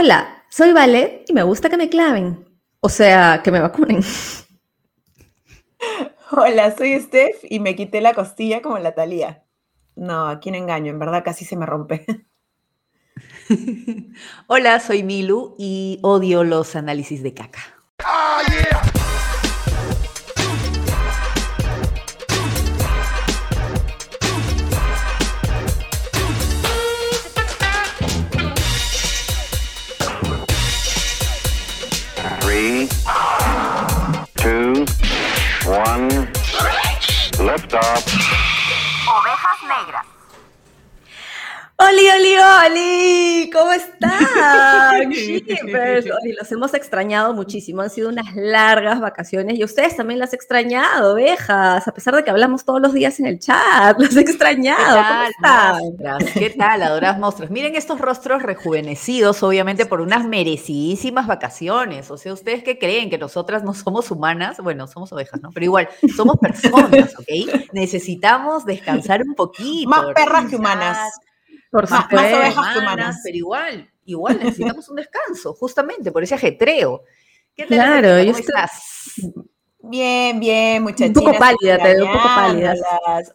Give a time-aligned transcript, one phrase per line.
[0.00, 2.46] Hola, soy Vale y me gusta que me claven.
[2.78, 4.00] O sea, que me vacunen.
[6.30, 9.42] Hola, soy Steph y me quité la costilla como la talía.
[9.96, 12.06] No, aquí no engaño, en verdad casi se me rompe.
[14.46, 17.77] Hola, soy Milu y odio los análisis de caca.
[37.78, 40.17] Ovejas Negras.
[41.80, 42.34] ¡Oli, oli,
[42.66, 43.50] oli!
[43.52, 45.08] ¿Cómo están?
[46.38, 47.82] los hemos extrañado muchísimo.
[47.82, 52.24] Han sido unas largas vacaciones y ustedes también las he extrañado, ovejas, a pesar de
[52.24, 53.96] que hablamos todos los días en el chat.
[54.00, 55.28] Las he extrañado.
[55.28, 56.34] ¿Qué tal, ¿Cómo están?
[56.34, 57.52] ¿Qué tal, adoras monstruos?
[57.52, 62.10] Miren estos rostros rejuvenecidos, obviamente, por unas merecidísimas vacaciones.
[62.10, 63.08] O sea, ¿ustedes qué creen?
[63.08, 64.58] ¿Que nosotras no somos humanas?
[64.58, 65.52] Bueno, somos ovejas, ¿no?
[65.52, 67.70] Pero igual, somos personas, ¿ok?
[67.72, 69.88] Necesitamos descansar un poquito.
[69.88, 71.20] Más perras que humanas.
[71.70, 73.20] Por más, más ovejas que humanas.
[73.24, 77.02] Pero igual, igual necesitamos un descanso, justamente por ese ajetreo.
[77.54, 77.76] ¿Qué tal?
[77.76, 79.14] Claro, ¿Cómo estás?
[79.80, 81.16] Bien, bien, muchachos.
[81.16, 82.74] Un poco pálida, te veo un poco pálida.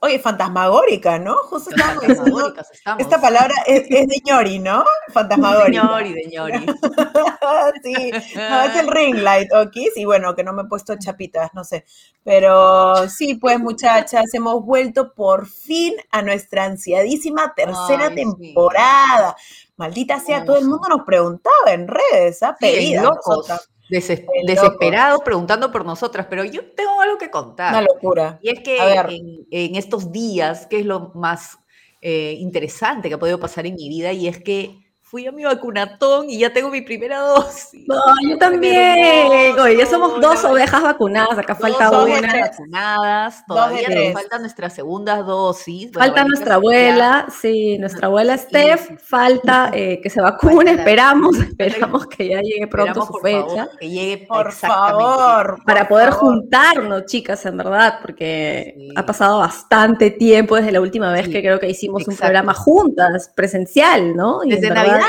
[0.02, 1.38] Oye, fantasmagórica, ¿no?
[1.44, 2.54] Justo estamos diciendo.
[3.00, 4.84] Esta palabra es, de ñori, ¿no?
[5.14, 5.82] Fantasmagórica.
[5.82, 6.66] De ñori, de ñori.
[7.84, 9.72] sí, no, es el ring light, ¿ok?
[9.96, 11.86] Sí, bueno, que no me he puesto chapitas, no sé.
[12.26, 19.38] Pero sí, pues, muchachas, hemos vuelto por fin a nuestra ansiadísima tercera temporada.
[19.78, 22.58] Maldita sea, todo el mundo nos preguntaba en redes, ¿ah?
[22.60, 23.50] Sí, locos
[23.94, 27.74] desesperado preguntando por nosotras, pero yo tengo algo que contar.
[27.74, 28.40] Una locura.
[28.42, 31.58] Y es que en, estos días, que es lo más
[32.02, 34.83] eh, interesante que ha podido pasar en mi vida, y es que
[35.14, 37.88] fui a mi vacunatón y ya tengo mi primera dosis.
[37.88, 39.60] No, yo también.
[39.60, 42.42] Oye, ya somos dos ovejas vacunadas, acá falta una.
[42.50, 45.92] vacunadas, todavía nos falta nuestra segunda dosis.
[45.92, 52.30] falta nuestra abuela, sí, nuestra abuela Steph, falta eh, que se vacune, esperamos, esperamos que
[52.30, 53.70] ya llegue pronto su fecha.
[53.80, 55.60] que llegue por favor.
[55.64, 61.30] Para poder juntarnos, chicas, en verdad, porque ha pasado bastante tiempo desde la última vez
[61.30, 64.40] que creo que hicimos un programa juntas, presencial, ¿no?
[64.44, 65.03] desde Navidad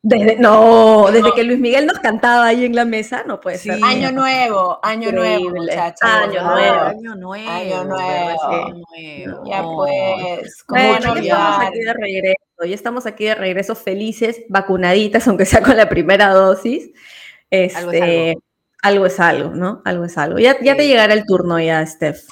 [0.00, 3.82] desde, no, desde que Luis Miguel nos cantaba ahí en la mesa, no puede ser.
[3.82, 5.98] Año nuevo, año nuevo, muchachos.
[6.02, 6.80] Año nuevo.
[6.80, 7.50] Año nuevo.
[7.50, 9.44] Año nuevo.
[9.44, 10.64] Ya pues.
[10.68, 12.64] Bueno, ya estamos aquí de regreso.
[12.64, 16.90] Ya estamos aquí de regreso felices, vacunaditas, aunque sea con la primera dosis.
[17.50, 18.38] Este,
[18.82, 19.82] algo es algo, ¿no?
[19.84, 20.38] Algo es algo.
[20.38, 22.28] Ya, ya te llegará el turno ya, Steph.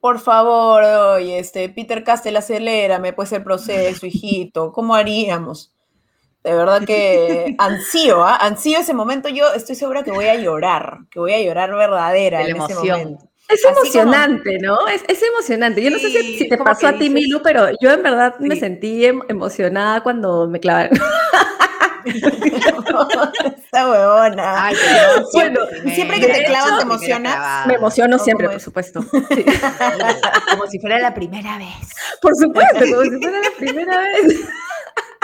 [0.00, 4.72] Por favor, oye, este, Peter Castell, acelérame pues el proceso, hijito.
[4.72, 5.71] ¿Cómo haríamos?
[6.44, 8.36] De verdad que ansío, ¿ah?
[8.36, 9.28] Ansío ese momento.
[9.28, 13.28] Yo estoy segura que voy a llorar, que voy a llorar verdadera en ese momento.
[13.48, 14.88] Es emocionante, ¿no?
[14.88, 15.82] Es, es, emocionante.
[15.82, 19.04] Yo no sé si, te pasó a ti, Milu, pero yo en verdad me sentí
[19.04, 20.98] em, emocionada cuando me clavaron.
[22.04, 24.70] Esta huevona.
[25.34, 25.60] bueno,
[25.94, 27.66] siempre que te clavas te emocionas.
[27.66, 29.04] Me emociono siempre, por supuesto.
[30.50, 31.90] como si fuera la primera vez.
[32.20, 34.40] Por supuesto, como si fuera la primera vez.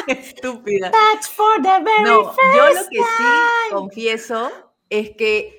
[0.20, 0.90] Estúpida.
[2.04, 3.24] no, yo lo que sí
[3.70, 4.50] confieso
[4.88, 5.58] es que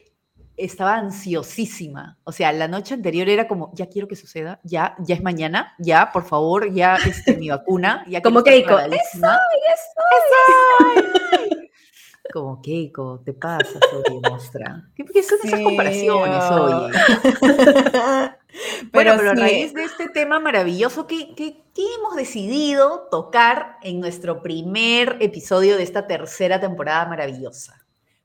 [0.57, 2.17] estaba ansiosísima.
[2.23, 5.73] O sea, la noche anterior era como, ya quiero que suceda, ya, ya es mañana,
[5.79, 8.03] ya, por favor, ya este, mi vacuna.
[8.07, 9.27] Ya como Keiko, eso, eso,
[12.31, 14.87] Como Keiko, te pasa, oye, mostra.
[14.95, 16.91] ¿Qué, son esas comparaciones, oye?
[18.91, 23.99] bueno, pero a raíz de este tema maravilloso que, que, que, hemos decidido tocar en
[23.99, 27.83] nuestro primer episodio de esta tercera temporada maravillosa.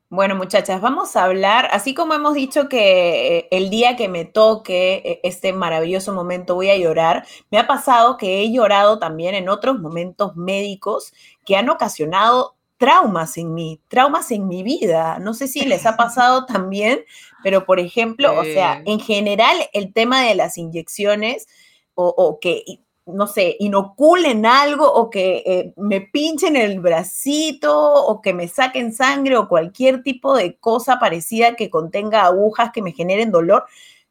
[0.09, 4.23] Bueno, muchachas, vamos a hablar, así como hemos dicho que eh, el día que me
[4.23, 9.33] toque eh, este maravilloso momento voy a llorar, me ha pasado que he llorado también
[9.33, 11.11] en otros momentos médicos
[11.43, 15.19] que han ocasionado traumas en mí, traumas en mi vida.
[15.19, 16.99] No sé si les ha pasado también,
[17.43, 21.47] pero por ejemplo, o sea, en general el tema de las inyecciones
[21.93, 22.63] o, o que
[23.05, 28.93] no sé, inoculen algo o que eh, me pinchen el bracito o que me saquen
[28.93, 33.65] sangre o cualquier tipo de cosa parecida que contenga agujas que me generen dolor,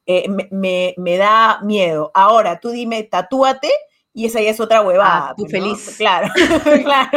[0.07, 2.13] eh, me, da miedo.
[2.15, 3.71] Ahora, tú dime, tatúate
[4.17, 5.31] y esa ya es otra huevada.
[5.31, 5.61] Ah, tú pues, ¿no?
[5.77, 5.95] feliz.
[5.99, 6.29] Claro,
[6.85, 7.11] claro.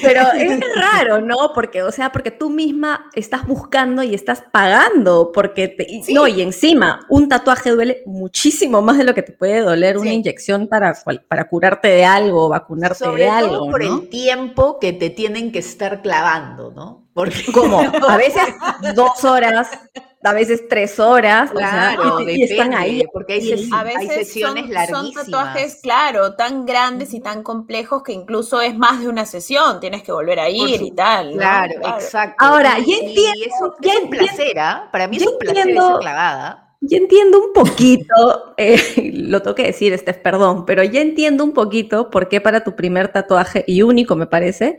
[0.00, 1.36] Pero es raro, ¿no?
[1.54, 6.14] Porque, o sea, porque tú misma estás buscando y estás pagando, porque, te- Sí.
[6.14, 10.12] no, y encima, un tatuaje duele muchísimo más de lo que te puede doler una
[10.12, 10.94] inyección para,
[11.28, 13.98] para curarte de algo, vacunarte Sobre de todo algo, por ¿no?
[14.02, 17.06] el tiempo que te tienen que estar clavando, ¿no?
[17.12, 18.42] Porque Como a veces
[18.94, 19.68] dos horas,
[20.26, 21.96] a veces tres horas, o sea,
[22.26, 23.02] y, y están ahí.
[23.12, 27.20] porque hay, y- ses- A hay veces sesiones son, son tatuajes, claro, tan grandes y
[27.20, 30.90] tan complejos que incluso es más de una sesión, tienes que volver a ir y
[30.90, 31.32] tal.
[31.32, 31.38] ¿no?
[31.38, 32.44] Claro, exacto.
[32.44, 34.26] Ahora, Y- ya y entiendo, eso ya es un entiendo.
[34.36, 34.88] placer, ¿ah?
[34.92, 35.88] Para mí es un placer entiendo.
[35.90, 36.62] esa clavada.
[36.82, 41.52] Ya entiendo un poquito, eh, lo tengo que decir, Steph, perdón, pero ya entiendo un
[41.52, 44.78] poquito por qué para tu primer tatuaje, y único me parece,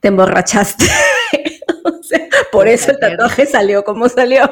[0.00, 0.84] te emborrachaste.
[1.84, 4.42] O sea, por eso el tatuaje salió como salió.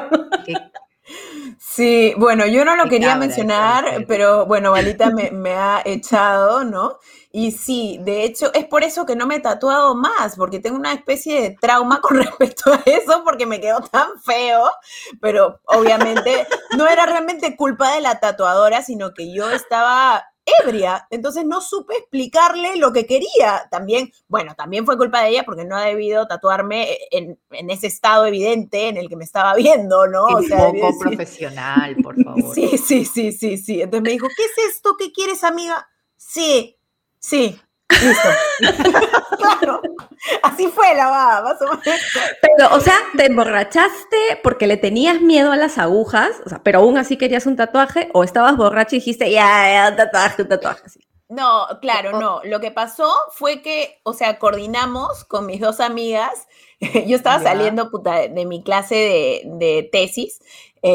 [1.59, 6.97] Sí, bueno, yo no lo quería mencionar, pero bueno, Valita me, me ha echado, ¿no?
[7.31, 10.77] Y sí, de hecho, es por eso que no me he tatuado más, porque tengo
[10.77, 14.69] una especie de trauma con respecto a eso, porque me quedó tan feo,
[15.21, 16.47] pero obviamente
[16.77, 20.25] no era realmente culpa de la tatuadora, sino que yo estaba
[20.63, 23.67] ebria, entonces no supe explicarle lo que quería.
[23.69, 27.87] También, bueno, también fue culpa de ella porque no ha debido tatuarme en, en ese
[27.87, 30.25] estado evidente en el que me estaba viendo, ¿no?
[30.27, 32.55] Un debió poco decir- profesional, por favor.
[32.55, 33.81] Sí, sí, sí, sí, sí.
[33.81, 34.95] Entonces me dijo, ¿qué es esto?
[34.97, 35.87] ¿Qué quieres, amiga?
[36.15, 36.77] Sí,
[37.19, 37.59] sí,
[37.89, 38.29] listo.
[39.37, 39.81] claro,
[40.43, 41.83] así fue la va, más o menos.
[42.41, 46.79] Pero, o sea, te emborrachaste porque le tenías miedo a las agujas, o sea, pero
[46.79, 50.49] aún así querías un tatuaje, o estabas borracho y dijiste, ya, ya, un tatuaje, un
[50.49, 50.81] tatuaje.
[50.85, 50.99] así.
[51.29, 52.39] No, claro, no.
[52.45, 56.47] Lo que pasó fue que, o sea, coordinamos con mis dos amigas.
[56.79, 57.49] Yo estaba Ya.
[57.49, 60.39] saliendo puta, de, de mi clase de, de tesis,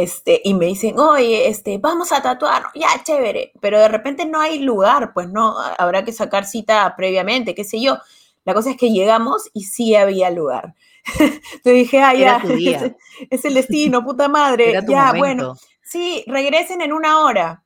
[0.00, 4.40] este, y me dicen, oye, este, vamos a tatuar, ya, chévere, pero de repente no
[4.40, 7.98] hay lugar, pues no, habrá que sacar cita previamente, qué sé yo.
[8.44, 10.74] La cosa es que llegamos y sí había lugar.
[11.62, 12.92] Te dije, ah, ya, es,
[13.30, 15.18] es el destino, puta madre, ya, momento.
[15.18, 17.61] bueno, sí, regresen en una hora.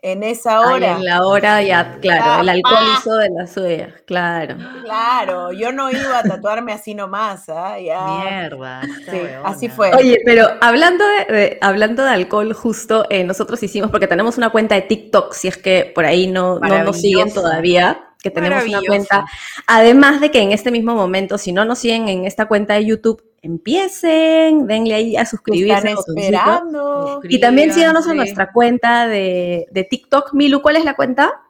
[0.00, 0.92] En esa Ay, hora.
[0.92, 2.96] en la hora ya, claro, el alcohol Ah.
[3.00, 4.56] hizo de las suyas, claro.
[4.84, 7.80] Claro, yo no iba a tatuarme así nomás, ¿ah?
[7.80, 8.06] Ya.
[8.30, 8.82] Mierda.
[9.10, 9.90] Sí, así fue.
[9.96, 14.50] Oye, pero hablando de, de- hablando de alcohol, justo eh, nosotros hicimos, porque tenemos una
[14.50, 18.64] cuenta de TikTok, si es que por ahí no, no nos siguen todavía, que tenemos
[18.66, 19.24] una cuenta.
[19.66, 22.84] Además de que en este mismo momento, si no nos siguen en esta cuenta de
[22.84, 25.90] YouTube, empiecen, denle ahí a suscribirse.
[25.92, 27.20] están esperando.
[27.24, 28.16] Y también síganos en Suscríbanse.
[28.16, 30.32] nuestra cuenta de, de TikTok.
[30.34, 31.40] Milu, ¿cuál es la cuenta?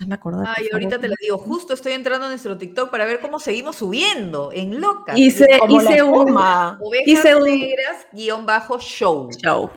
[0.00, 0.44] Ay, me acordé.
[0.56, 3.76] Ay, ahorita te lo digo, justo estoy entrando a nuestro TikTok para ver cómo seguimos
[3.76, 5.12] subiendo en loca.
[5.16, 6.32] Hice, hice un
[7.06, 9.28] hice un- negras guion bajo show.
[9.40, 9.70] show.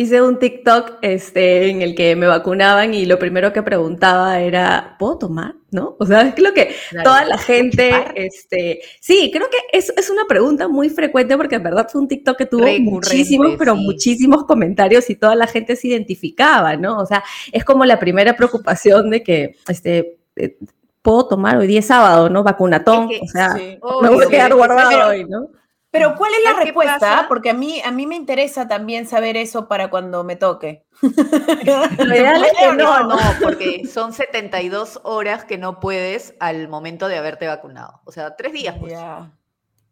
[0.00, 4.94] Hice un TikTok este, en el que me vacunaban y lo primero que preguntaba era,
[4.96, 5.56] ¿puedo tomar?
[5.72, 5.96] ¿No?
[5.98, 7.10] O sea, es que lo que Claro.
[7.10, 11.64] toda la gente, este, sí, creo que es, es una pregunta muy frecuente porque en
[11.64, 13.82] verdad fue un TikTok que tuvo Recurrente, muchísimos, pero sí.
[13.84, 16.98] muchísimos comentarios y toda la gente se identificaba, ¿no?
[17.00, 20.56] O sea, es como la primera preocupación de que, este, eh,
[21.02, 22.44] puedo tomar hoy día es sábado, ¿no?
[22.44, 23.78] Vacunatón, Es que- o sea, Sí.
[23.80, 25.48] Oh, me voy a quedar guardado hoy, ¿no?
[25.90, 26.98] Pero ¿cuál es la ¿Sabes qué respuesta?
[26.98, 27.28] pasa?
[27.28, 30.84] Porque a mí, a mí me interesa también saber eso para cuando me toque.
[31.02, 36.34] Lo ideal es que ¿Puede o no, No, porque son 72 horas que no puedes
[36.40, 38.02] al momento de haberte vacunado.
[38.04, 38.94] O sea, tres días, pues.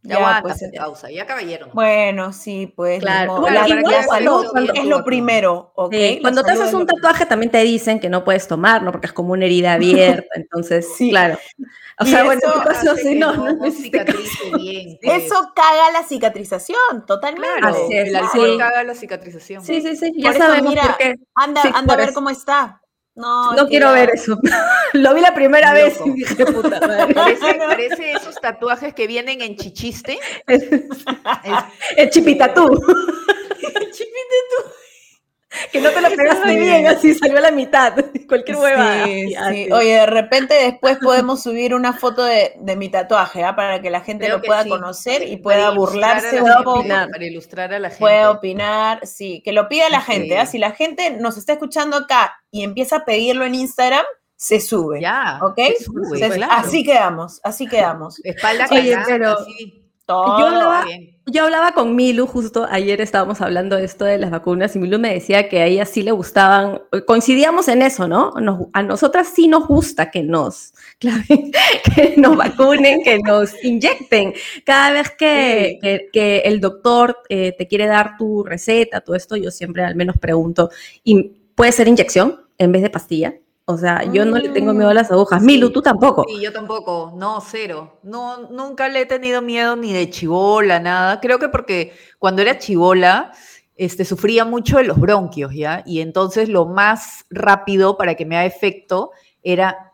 [0.06, 0.38] Ya, Ya.
[0.43, 1.11] pues, pues, pausa.
[1.11, 1.67] Ya caballero.
[1.67, 1.73] ¿no?
[1.75, 3.00] Bueno, sí, pues.
[3.00, 3.41] Claro.
[3.41, 5.93] Bueno, la, igual la salud cuando- es lo primero, ¿ok?
[5.94, 8.93] Sí, cuando te haces es un tatuaje también te dicen que no puedes tomar, ¿no?
[8.93, 9.73] Porque es como una herida
[10.25, 11.11] abierta, entonces, Sí.
[11.11, 11.38] claro.
[11.99, 14.99] O Y sea, bueno, eso en tu caso sí, no, no, no necesita- cicatrice bien.
[15.00, 17.59] Eso caga la cicatrización, totalmente.
[17.59, 18.59] Claro, Así es, el alcohol sí.
[18.59, 19.64] caga la cicatrización.
[19.64, 21.14] Sí, sí, sí, ya Por sabemos mira, por qué.
[21.35, 22.14] Anda, Sí, anda a ver eso.
[22.14, 22.83] cómo está.
[23.16, 24.38] No, No quiero ver eso.
[24.92, 25.85] Lo vi la primera Loco.
[25.85, 27.14] vez y dije, puta madre.
[27.14, 30.18] Parece, parece esos tatuajes que vienen en chichiste.
[30.46, 30.85] Es, Es-
[31.96, 32.68] es chipitatú.
[35.73, 36.56] Que no te lo pegaste Sí.
[36.58, 37.94] bien, así salió a la mitad.
[38.28, 39.04] Cualquier hueva.
[39.04, 39.73] Sí, sí.
[39.73, 43.54] Oye, de repente después podemos subir una foto de, de mi tatuaje, ¿ah?
[43.56, 44.68] para que la gente creo lo pueda sí.
[44.68, 46.80] conocer y pueda burlarse la un poco.
[46.80, 47.08] opinar.
[47.11, 48.00] Para ilustrar a la gente.
[48.00, 50.12] Puede opinar, sí, que lo pida la Sí.
[50.12, 50.38] gente.
[50.38, 50.46] ¿ah?
[50.46, 54.04] Si la gente nos está escuchando acá y empieza a pedirlo en Instagram,
[54.38, 55.00] se sube.
[55.00, 55.38] Ya.
[55.42, 55.56] ¿Ok?
[55.78, 56.52] se sube, claro.
[56.52, 58.20] Así quedamos, así quedamos.
[58.25, 59.82] Espalda Oye, pero- así.
[60.06, 60.38] Todo.
[60.38, 61.12] Yo hablaba- Bien.
[61.28, 65.00] Yo hablaba con Milu, justo ayer estábamos hablando de esto de las vacunas y Milu
[65.00, 68.30] me decía que a ella sí le gustaban, coincidíamos en eso, ¿no?
[68.40, 74.34] Nos- a nosotras sí nos gusta que nos, que nos vacunen, que nos inyecten.
[74.64, 75.78] Cada vez que, Sí.
[75.82, 79.96] que- que el doctor eh, te quiere dar tu receta, todo esto, yo siempre al
[79.96, 80.70] menos pregunto,
[81.02, 83.34] ¿y ¿puede ser inyección en vez de pastilla?
[83.68, 85.42] O sea, yo no le tengo miedo a las agujas.
[85.42, 86.25] Milu, tú tampoco.
[86.28, 87.12] Sí, yo tampoco.
[87.16, 87.99] No, cero.
[88.04, 91.20] No, nunca le he tenido miedo ni de chivola, nada.
[91.20, 93.32] Creo que porque cuando era chivola,
[93.75, 95.82] este, sufría mucho de los bronquios, ¿ya?
[95.85, 99.11] Y entonces lo más rápido para que me haga efecto
[99.42, 99.92] era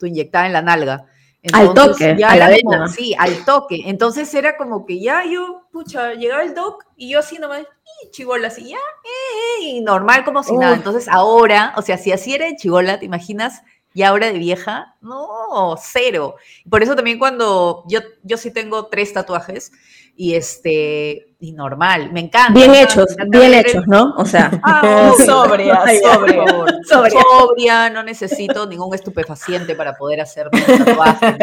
[0.00, 1.06] tu inyectada en la nalga.
[1.52, 2.86] Al toque, a la vena.
[2.88, 3.82] Sí, al toque.
[3.86, 7.62] Entonces era como que ya yo, pucha, llegaba el doc y yo así nomás,
[8.04, 10.74] y chivola así, ya, eh, y normal como si nada.
[10.74, 13.62] Entonces ahora, o sea, si así era de chivola, ¿te imaginas?
[13.94, 16.36] Y ahora de vieja, no, cero.
[16.70, 19.72] Por eso también cuando yo, yo sí tengo tres tatuajes,
[20.16, 22.52] y este y normal, me encanta.
[22.52, 24.14] Bien hechos, bien hechos, ¿no?
[24.16, 26.44] O sea, ah, sobria, sobria,
[26.88, 27.90] sobria.
[27.90, 31.36] no necesito ningún estupefaciente para poder hacer tatuaje,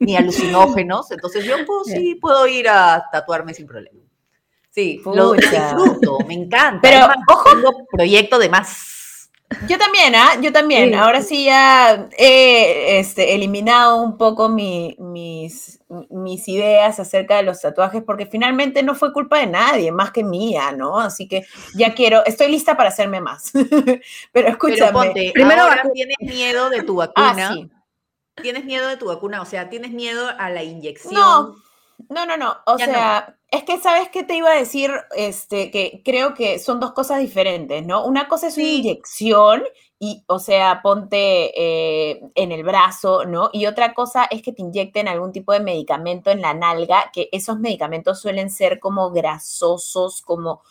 [0.00, 4.00] ni alucinógenos, entonces yo pues, sí puedo ir a tatuarme sin problema.
[4.70, 6.80] Sí, lo disfruto, me encanta.
[6.82, 8.95] Pero ojo, tengo proyecto de más
[9.68, 10.40] yo también, ¿ah?
[10.40, 10.94] Yo también.
[10.94, 14.96] Ahora sí ya he este, eliminado un poco mis,
[15.88, 20.24] mis ideas acerca de los tatuajes porque finalmente no fue culpa de nadie, más que
[20.24, 20.98] mía, ¿no?
[20.98, 23.52] Así que ya quiero, estoy lista para hacerme más.
[24.32, 25.30] Pero escúchame.
[25.32, 27.70] primero tienes miedo de tu ah, vacuna.
[28.42, 31.14] Tienes miedo de tu vacuna, o sea, tienes miedo a la inyección.
[31.14, 31.56] No,
[32.08, 32.56] no, no, no.
[32.66, 36.80] O sea, es que sabes qué te iba a decir, este, que creo que son
[36.80, 38.04] dos cosas diferentes, ¿no?
[38.04, 39.62] Una cosa es una inyección
[39.98, 43.50] y, o sea, ponte eh, en el brazo, ¿no?
[43.52, 47.28] Y otra cosa es que te inyecten algún tipo de medicamento en la nalga, que
[47.32, 50.62] esos medicamentos suelen ser como grasosos, como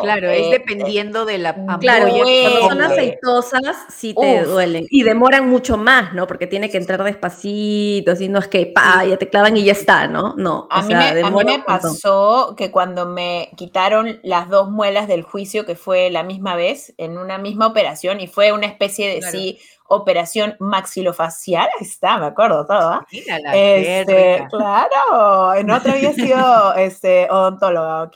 [0.00, 4.86] Claro, es eh, dependiendo de la Claro, cuando son aceitosas sí te duelen.
[4.90, 6.26] Y demoran mucho más, ¿no?
[6.26, 9.72] Porque tiene que entrar despacito, así no es que pa, ya te clavan y ya
[9.72, 10.34] está, ¿no?
[10.36, 10.68] No.
[10.70, 16.10] A, mí, me, pasó que cuando me quitaron las dos muelas del juicio, que fue
[16.10, 21.68] la misma vez, en una misma operación, y fue una especie de sí operación maxilofacial,
[21.78, 28.10] ahí está, me acuerdo todo, este, claro, en otra había sido este, odontóloga,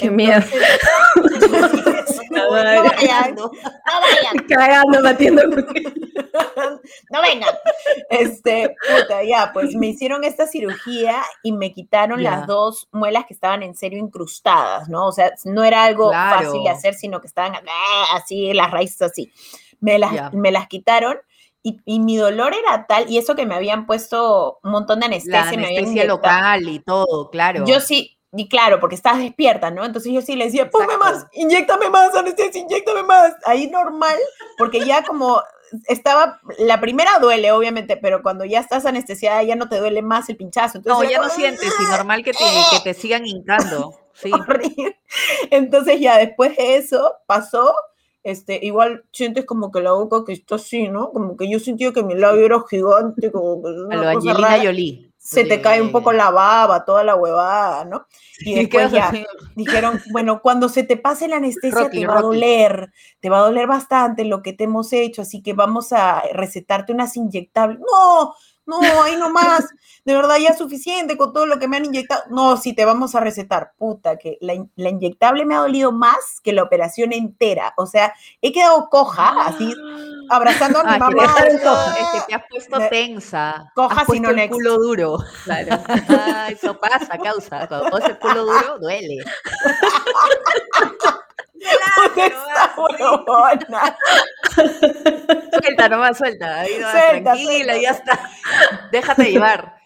[0.00, 0.40] Qué miedo.
[2.30, 4.38] no, vayan, no vayan.
[4.48, 5.42] Cagando, batiendo.
[7.10, 7.54] no vengan.
[8.08, 13.34] Este, puta, ya, pues me hicieron esta cirugía y me quitaron las dos muelas que
[13.34, 15.08] estaban en serio incrustadas, ¿no?
[15.08, 17.52] O sea, no era algo fácil de hacer, sino que estaban
[18.14, 19.32] así, las raíces así.
[19.80, 21.18] Me las, me las quitaron.
[21.62, 25.06] Y, y, mi dolor era tal, y eso que me habían puesto un montón de
[25.06, 25.42] anestesia.
[25.42, 27.66] La anestesia local y todo, claro.
[27.66, 29.84] Yo sí, y claro, porque estás despierta, ¿no?
[29.84, 33.34] Entonces yo sí le decía, ponme más, inyectame más, anestesia, inyectame más.
[33.44, 34.16] Ahí normal,
[34.56, 35.42] porque ya como
[35.88, 40.28] estaba, la primera duele, obviamente, pero cuando ya estás anestesiada ya no te duele más
[40.28, 40.78] el pinchazo.
[40.78, 43.94] Entonces, no, ya no sientes, y normal que te, que te sigan hincando.
[44.12, 44.30] Sí.
[45.50, 47.74] Entonces ya después de eso pasó,
[48.22, 51.10] este, igual sientes como que la boca que está así, ¿no?
[51.10, 54.58] Como que yo sentía que mi labio era gigante, como que una A lo Angelina
[54.62, 58.06] Jolie se te cae un poco la baba, toda la huevada, ¿no?
[58.40, 59.12] Y después ya
[59.54, 63.42] dijeron, bueno, cuando se te pase la anestesia te va a doler, te va a
[63.42, 67.80] doler bastante lo que te hemos hecho, así que vamos a recetarte unas inyectables.
[67.80, 68.34] No,
[68.70, 69.66] no, ahí nomás,
[70.04, 72.22] de verdad ya es suficiente con todo lo que me han inyectado.
[72.30, 73.72] No, sí, te vamos a recetar.
[73.76, 74.54] Puta, que la,
[74.88, 77.74] inyectable me ha dolido más que la operación entera.
[77.76, 79.74] O sea, he quedado coja, así,
[80.30, 80.36] ah.
[80.36, 81.34] abrazando a mi mamá.
[81.48, 83.72] Este, te has puesto tensa.
[83.74, 85.18] Coja sin el culo duro.
[85.44, 85.82] Claro.
[86.48, 87.66] eso pasa, causa.
[87.66, 89.18] Cuando el culo duro, duele.
[95.62, 96.60] suelta, nomás suelta.
[96.60, 96.80] Ahí
[97.22, 98.30] tranquila, ya está.
[98.90, 99.80] Déjate llevar.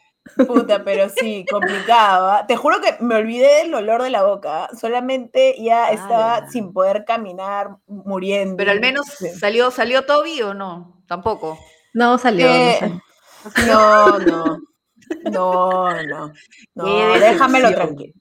[0.46, 2.30] Puta, pero sí, complicado.
[2.30, 2.46] ¿ah?
[2.46, 4.68] Te juro que me olvidé del olor de la boca.
[4.78, 8.56] Solamente ya estaba sin poder caminar, muriendo.
[8.56, 9.06] Pero al menos
[9.38, 11.58] salió, salió Toby o no, tampoco.
[11.92, 12.48] No salió.
[12.48, 13.00] Eh,
[13.66, 14.58] no, no.
[15.30, 16.32] No, no.
[16.74, 17.18] no.
[17.18, 18.14] déjamelo tranquilo.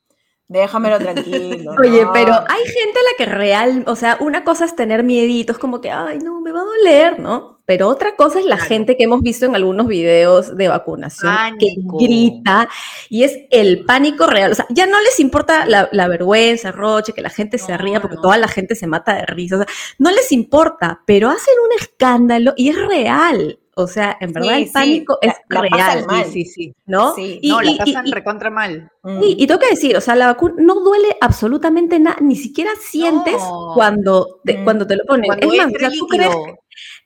[0.53, 1.73] Déjamelo tranquilo.
[1.83, 5.57] Oye, pero hay gente a la que real, o sea, una cosa es tener mieditos,
[5.57, 7.59] como que, ay, no, me va a doler, ¿no?
[7.65, 11.73] Pero otra cosa es la gente que hemos visto en algunos videos de vacunación que
[11.77, 12.67] grita
[13.09, 14.51] y es el pánico real.
[14.51, 18.17] O sea, ya no les importa la, vergüenza, Roche, que la gente se ría porque
[18.21, 19.55] toda la gente se mata de risa.
[19.55, 19.67] O sea,
[19.97, 23.59] no les importa, pero hacen un escándalo y es real.
[23.75, 26.05] O sea, en verdad el pánico es real.
[26.05, 26.25] Mal.
[26.25, 27.15] Sí, sí, ¿No?
[27.15, 28.91] Sí, no, la pasan recontra mal.
[29.03, 32.71] Sí, y tengo que decir, o sea, la vacuna no duele absolutamente nada, ni siquiera
[32.79, 33.41] sientes
[33.73, 34.63] cuando, te, mm.
[34.63, 35.31] cuando te lo ponen.
[35.39, 36.35] es más, tú crees,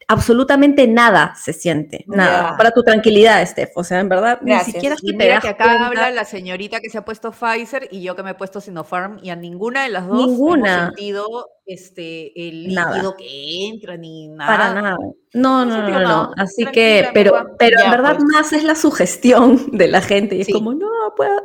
[0.09, 2.55] absolutamente nada se siente, nada.
[2.57, 3.71] Para tu tranquilidad, Steph.
[3.75, 4.67] O sea, en verdad, Gracias.
[4.67, 5.87] ni siquiera es que te das que acá cuenta.
[5.87, 9.19] habla la señorita que se ha puesto Pfizer y yo que me he puesto Sinopharm
[9.21, 10.75] y a ninguna de las dos Ninguna.
[10.77, 12.93] hemos sentido este, el Nada.
[12.95, 14.49] líquido que entra ni nada.
[14.57, 14.97] Para nada.
[15.33, 16.29] No, No no, no, nada.
[16.37, 18.23] Así que, pero, pero en verdad pues.
[18.31, 20.87] más es la sugestión de la gente y es como, no,
[21.17, 21.41] puedo,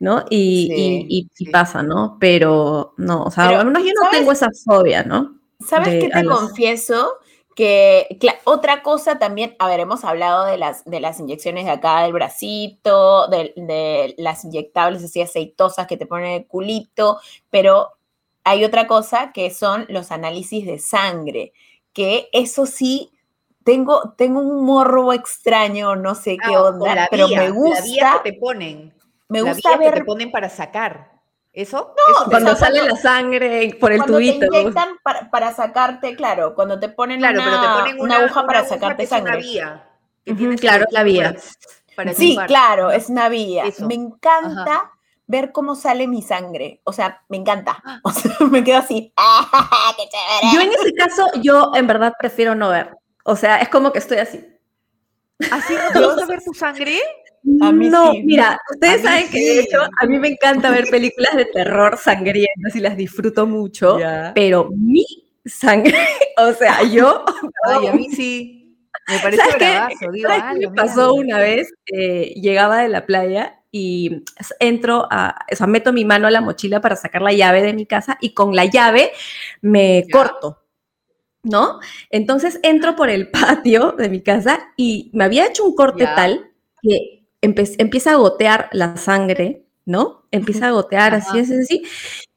[0.00, 0.24] ¿no?
[0.28, 1.44] Y, Sí, y- y- y sí.
[1.52, 2.16] pasa, ¿no?
[2.18, 4.18] Pero no, o sea, Pero, al menos yo no ¿sabes?
[4.18, 5.38] tengo esa fobia, ¿no?
[5.64, 7.12] ¿Sabes qué te confieso?
[7.54, 12.02] Que otra cosa también, a ver, hemos hablado de las, de las inyecciones de acá
[12.02, 17.90] del bracito, de, de las inyectables así aceitosas que te ponen el culito, pero
[18.44, 21.52] hay otra cosa que son los análisis de sangre,
[21.92, 23.12] que eso sí,
[23.64, 27.80] tengo, tengo un morbo extraño, no sé qué Ah, onda, la pero vía, me La
[27.82, 28.94] vía gusta, que te ponen.
[29.28, 31.11] me la gusta vía que ver te ponen para sacar.
[31.52, 31.94] ¿Eso?
[31.96, 34.46] No, ¿Eso te Cuando sea, sale la sangre por el cuando te tubito.
[34.46, 38.24] inyectan para, para sacarte, claro, cuando te ponen Claro, una, pero te ponen una una,
[38.24, 39.38] aguja para aguja sacarte que es una sangre.
[39.42, 39.88] vía,
[40.24, 41.36] que claro, que- la vía.
[41.94, 43.64] para Sí, claro, es una vía.
[43.64, 43.86] Eso.
[43.86, 44.92] Me encanta
[45.26, 46.80] ver cómo sale mi sangre.
[46.84, 47.82] O sea, me encanta.
[48.02, 49.12] O sea, me quedo así.
[49.18, 50.54] ¡Ah, qué chévere!
[50.54, 52.96] Yo en ese caso, yo en verdad prefiero no ver.
[53.24, 54.42] O sea, es como que estoy así.
[55.50, 56.98] ¿Así no te gusta ver tu sangre?
[57.60, 58.22] A mí no, sí.
[58.24, 59.44] mira, ustedes saben que sí.
[59.56, 63.98] de hecho a mí me encanta ver películas de terror sangrientas y las disfruto mucho,
[64.34, 65.04] pero mi
[65.44, 65.96] sangre,
[66.38, 67.24] o sea, yo
[67.66, 68.58] Ay, a mí sí.
[69.08, 70.10] Me parece ¿Sabes bravazo.
[70.12, 71.34] Digo, ¿Sabes "Ah, me pasó mierda".
[71.36, 71.68] una vez?
[71.86, 74.22] Eh, llegaba de la playa y
[74.60, 77.72] entro a, o sea, meto mi mano a la mochila para sacar la llave de
[77.72, 79.10] mi casa y con la llave
[79.62, 80.58] me corto,
[81.44, 81.80] ¿no?
[82.10, 86.50] Entonces entro por el patio de mi casa y me había hecho un corte tal
[86.82, 90.26] que empieza a gotear la sangre, ¿no?
[90.30, 91.82] Empieza a gotear así, así, así.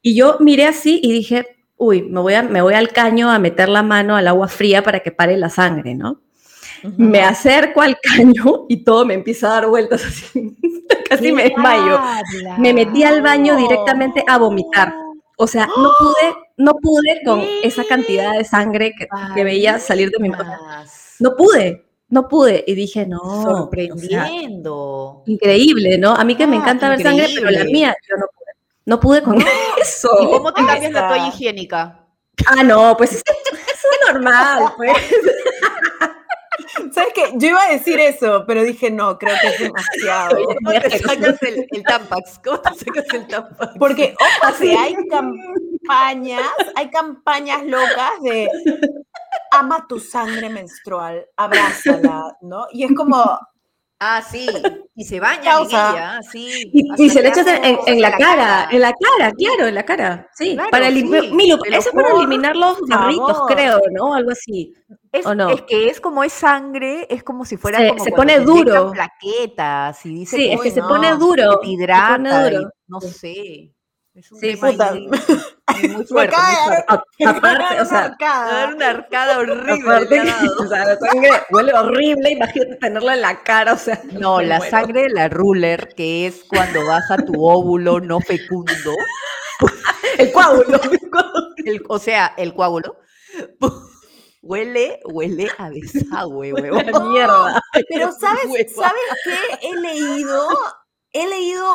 [0.02, 1.46] Y yo miré así y dije,
[1.76, 4.82] uy, me voy, a, me voy al caño a meter la mano al agua fría
[4.82, 6.20] para que pare la sangre, ¿no?
[6.96, 10.56] me acerco al caño y todo me empieza a dar vueltas así.
[11.08, 12.00] Casi me desmayo.
[12.58, 14.92] Me metí al baño directamente a vomitar.
[15.38, 20.10] O sea, no pude, no pude con esa cantidad de sangre que, que veía salir
[20.10, 20.52] de mi mano.
[21.20, 22.64] No pude, no pude.
[22.66, 23.18] Y dije, no.
[23.20, 25.22] o sea, Sorprendiendo.
[25.26, 26.14] increíble, ¿no?
[26.14, 28.46] A mí que me Ah, encanta ver sangre, pero la mía, yo no pude.
[28.86, 29.44] No pude con
[29.80, 30.10] eso.
[30.20, 32.04] ¿Y cómo te cambias la toalla higiénica?
[32.46, 34.92] Ah, no, pues eso, es normal, pues.
[36.92, 37.22] ¿Sabes qué?
[37.36, 40.36] Yo iba a decir eso, pero dije, no, creo que es demasiado.
[40.44, 42.38] ¿Cómo te sacas el, el Tampax?
[42.44, 43.74] ¿Cómo te sacas el Tampax?
[43.78, 44.94] Porque, ojo, que hay
[45.86, 46.42] campañas,
[46.74, 48.48] hay campañas locas de
[49.52, 52.66] ama tu sangre menstrual, abrázala, ¿no?
[52.72, 53.38] Y es como,
[53.98, 54.46] Ah, sí.
[54.94, 55.88] Y se Causa.
[55.88, 56.70] en ella, sí.
[56.98, 58.68] Y, se le que echas en, hace en- en la, la cara, cara.
[58.70, 60.28] en la cara, claro, en la cara.
[60.34, 62.76] Sí, Claro, para sí, Milo, eso es para eliminar los
[63.26, 63.46] favor.
[63.54, 64.12] creo, ¿no?
[64.14, 64.74] Algo así.
[65.12, 65.48] Es, ¿O no?
[65.48, 68.44] es que es como es sangre, es como si fuera Se- como se cuando pone
[68.44, 68.92] duro.
[68.92, 72.70] plaquetas y dice Sí, es que se pone duro, te hidrata pone y duro.
[72.88, 73.72] no sé.
[74.16, 74.90] Es un Sí, tema puta.
[74.92, 76.36] ahí muy, muy me fuerte.
[76.36, 78.52] A- aparte, me o sea, una arcada.
[78.52, 79.82] Dar una arcada horrible.
[79.82, 80.20] aparte,
[80.58, 84.00] o sea, la sangre huele horrible, imagínate tenerla en la cara, o sea.
[84.12, 84.70] No, me la muero.
[84.70, 88.72] sangre de la ruler, que es cuando baja tu óvulo no fecundo,
[90.18, 90.80] El coágulo.
[90.82, 91.54] el coágulo.
[91.66, 92.96] el- o sea, el coágulo,
[94.42, 96.86] huele, huele a desagüe, huevón.
[96.90, 97.62] La mierda.
[97.88, 98.70] Pero ¿sabes, Hueva.
[98.74, 99.68] ¿sabes qué?
[99.68, 100.48] He leído,
[101.12, 101.66] he leído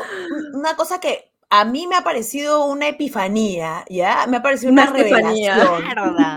[0.53, 4.25] una cosa que a mí me ha parecido una epifanía, ¿ya?
[4.27, 5.83] Me ha parecido una, Una revelación.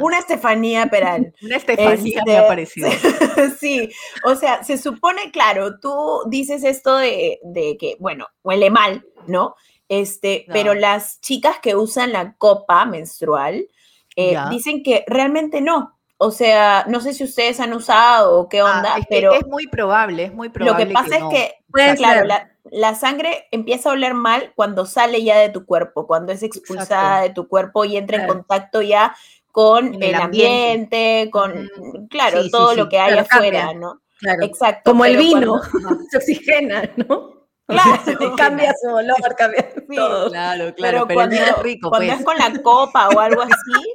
[0.03, 1.33] Una Estefanía Peral.
[1.43, 2.89] Una Estefanía me Este, ha parecido.
[3.61, 3.89] sí,
[4.25, 9.55] o sea, se supone, claro, tú dices esto de, de que, bueno, huele mal, ¿no?
[9.89, 10.53] Este, No.
[10.55, 13.69] pero las chicas que usan la copa menstrual
[14.17, 15.94] eh, dicen que realmente no.
[16.25, 19.47] O sea, no sé si ustedes han usado o qué Ah, onda, que pero es
[19.47, 20.87] muy probable, es muy lo probable.
[20.89, 21.55] que pasa es que,
[21.97, 26.33] claro, la, la sangre empieza a oler mal cuando sale ya de tu cuerpo, cuando
[26.33, 29.15] es expulsada de tu cuerpo y entra en contacto ya
[29.53, 31.31] con En el, el ambiente, ambiente.
[31.31, 32.77] con, claro, Sí, todo sí.
[32.77, 33.79] lo que hay Claro, afuera, cambia.
[33.81, 34.01] ¿no?
[34.19, 34.43] Claro.
[34.43, 34.91] Exacto.
[34.91, 37.33] Como el vino, cuando- se oxigena, ¿no?
[37.67, 38.01] Claro.
[38.37, 40.29] cambia su olor, cambia Sí, todo.
[40.31, 42.19] Claro, claro, pero, cuando, es rico, cuando pues.
[42.21, 43.93] es con la copa o algo así,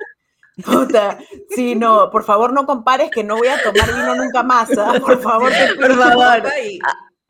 [0.66, 1.18] puta,
[1.50, 4.94] sí, no, por favor no compares que no voy a tomar vino nunca más, ¿ah?
[5.00, 5.52] por favor.
[5.52, 6.80] te Por favor, Ay,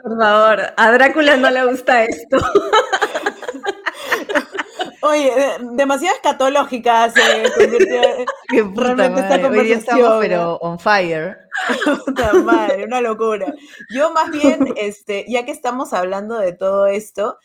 [0.01, 0.73] por favor.
[0.77, 2.37] A Drácula no le gusta esto.
[5.01, 7.21] Oye, eh, demasiado escatológica se
[7.57, 8.01] convirtió
[8.49, 9.59] qué puta realmente esta madre.
[9.59, 11.37] Hoy día estamos, conversación, pero on fire.
[12.05, 13.53] Puta madre, una locura.
[13.89, 17.37] Yo más bien, este, ya que estamos hablando de todo esto,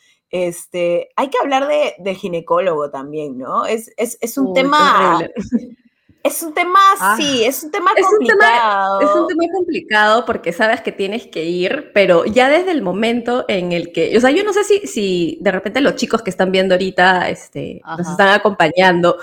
[0.43, 3.65] este, hay que hablar de, ginecólogo también, ¿no?
[3.65, 5.19] Es, es, es un Uy, tema.
[6.25, 7.15] Es un tema, Ah.
[7.17, 9.01] sí, es un tema Es un tema- complicado.
[9.01, 13.45] Es un tema complicado porque sabes que tienes que ir, pero ya desde el momento
[13.47, 16.31] en el que, o sea, yo no sé si, si de repente los chicos que
[16.31, 19.17] están viendo ahorita, este, nos están acompañando,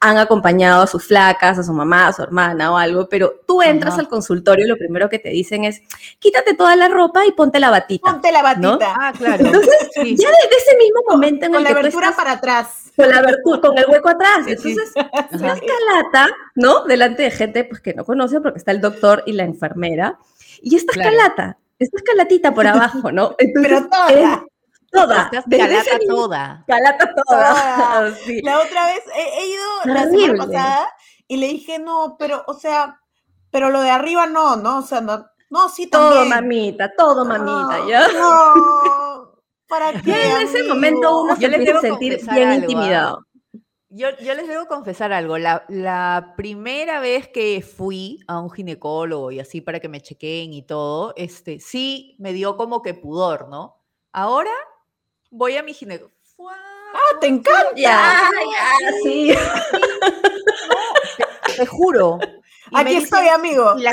[0.00, 3.62] han acompañado a sus flacas, a su mamá, a su hermana o algo, pero tú
[3.62, 4.00] entras Ajá.
[4.02, 5.80] al consultorio y lo primero que te dicen es,
[6.18, 8.10] quítate toda la ropa y ponte la batita.
[8.10, 8.60] Ponte la batita.
[8.68, 8.78] ¿No?
[8.82, 9.46] Ah, claro.
[9.46, 10.16] Entonces, Sí.
[10.16, 12.87] Ya desde ese mismo momento en con el la que tú abertura estás para atrás.
[12.98, 14.40] Con la abertura, con el hueco atrás.
[14.46, 14.92] Entonces,
[15.32, 16.84] estás calata, ¿no?
[16.84, 20.18] Delante de gente pues, que no conoce porque está el doctor y la enfermera.
[20.60, 21.10] Y estás Claro.
[21.16, 23.34] calata, estás calatita por abajo, ¿no?
[23.38, 24.10] Entonces, Pero toda.
[24.10, 24.38] es
[24.90, 25.30] toda.
[25.48, 26.64] Calata toda.
[26.66, 27.54] Calata toda.
[27.54, 28.14] Toda.
[28.24, 28.42] Sí.
[28.42, 30.88] La otra vez he, he ido la semana pasada
[31.28, 33.00] y le dije, no, pero, o sea,
[33.50, 34.78] pero lo de arriba no, ¿no?
[34.78, 36.28] O sea, no, no, sí, Todo, también.
[36.30, 38.08] mamita, todo, mamita, No, ¿ya?
[38.08, 39.07] No,
[39.68, 40.12] ¿para qué?
[40.12, 40.74] En ese amigo?
[40.74, 42.54] momento uno Yo se les debo sentir bien algo, ¿ah?
[42.54, 43.24] intimidado.
[43.90, 45.38] Yo, yo les debo confesar algo.
[45.38, 50.52] La, la primera vez que fui a un ginecólogo y así para que me chequeen
[50.52, 53.80] y todo, este, sí me dio como que pudor, ¿no?
[54.12, 54.52] Ahora
[55.30, 56.14] voy a mi ginecólogo.
[56.94, 57.74] Ah, te encanta.
[57.76, 59.32] Ya, ya, sí.
[61.56, 62.18] Te juro.
[62.72, 63.74] Aquí dicen- estoy, amigo.
[63.78, 63.92] Y la,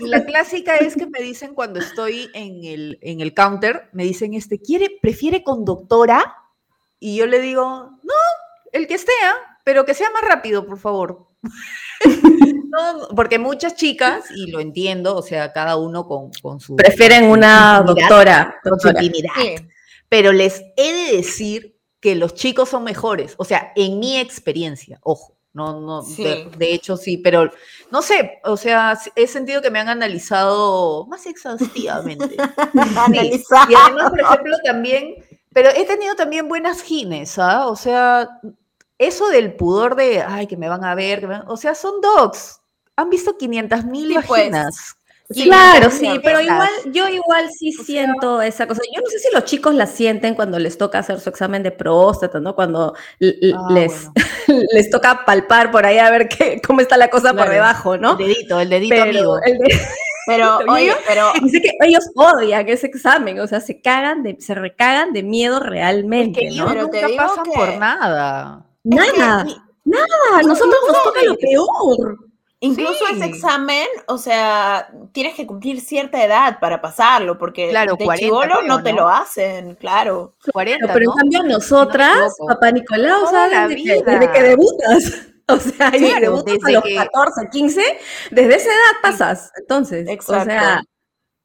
[0.00, 4.34] la clásica es que me dicen cuando estoy en el, en el counter, me dicen,
[4.34, 6.36] este, ¿quiere, prefiere con doctora?
[7.00, 8.14] Y yo le digo, no,
[8.72, 9.12] el que esté,
[9.64, 11.26] pero que sea más rápido, por favor.
[12.74, 16.74] No, porque muchas chicas, y lo entiendo, o sea, cada uno con, con su...
[16.74, 18.56] Prefieren una doctora.
[18.64, 19.30] con su doctora.
[19.36, 19.54] Sí.
[20.08, 24.98] Pero les he de decir que los chicos son mejores, o sea, en mi experiencia,
[25.04, 26.48] ojo, no, no, de, Sí.
[26.58, 27.50] de hecho sí, pero
[27.90, 32.36] no sé, o sea, he sentido que me han analizado más exhaustivamente.
[33.14, 33.44] Sí.
[33.70, 35.14] Y además, por ejemplo, también,
[35.52, 37.68] pero he tenido también buenas gines, ¿ah?
[37.68, 38.28] O sea,
[38.98, 41.74] eso del pudor de, ay, que me van a ver, que me van-", o sea,
[41.74, 42.60] son dogs.
[42.96, 44.50] Han visto 500 mil Sí, pues.
[45.30, 48.82] Sí, Claro, 500.000 sí, pero igual, yo igual sí O sea- siento esa cosa.
[48.94, 51.70] Yo no sé si los chicos la sienten cuando les toca hacer su examen de
[51.70, 52.54] próstata, ¿no?
[52.54, 54.12] Cuando Ah, les, bueno.
[54.72, 58.12] les toca palpar por ahí a ver qué, cómo está la cosa por debajo, ¿no?
[58.12, 59.38] El dedito, el dedito Pero amigo.
[59.44, 59.80] el de-
[60.26, 64.54] Pero, Oye, pero dice que ellos odian ese examen, o sea, se cagan de, se
[64.54, 66.88] recagan de miedo Es realmente, que ellos ¿no?
[66.90, 68.64] Pero nunca pasan que- por nada.
[68.84, 72.18] Nada, es que nada, nosotros nos toca lo peor.
[72.64, 73.14] Incluso Sí.
[73.16, 78.24] ese examen, o sea, tienes que cumplir cierta edad para pasarlo, porque Claro, de 40
[78.26, 79.00] chivolo creo, no te ¿no?
[79.02, 80.34] lo hacen, claro.
[80.52, 81.12] 40, Pero ¿no?
[81.12, 83.68] en cambio nosotras, papá Nicolau, ¿sabes?
[83.68, 85.04] Desde desde que debutas.
[85.46, 87.82] O sea, Claro, debutas a desde los que- 14, 15,
[88.30, 89.52] desde esa edad pasas.
[89.58, 90.82] Entonces, o sea,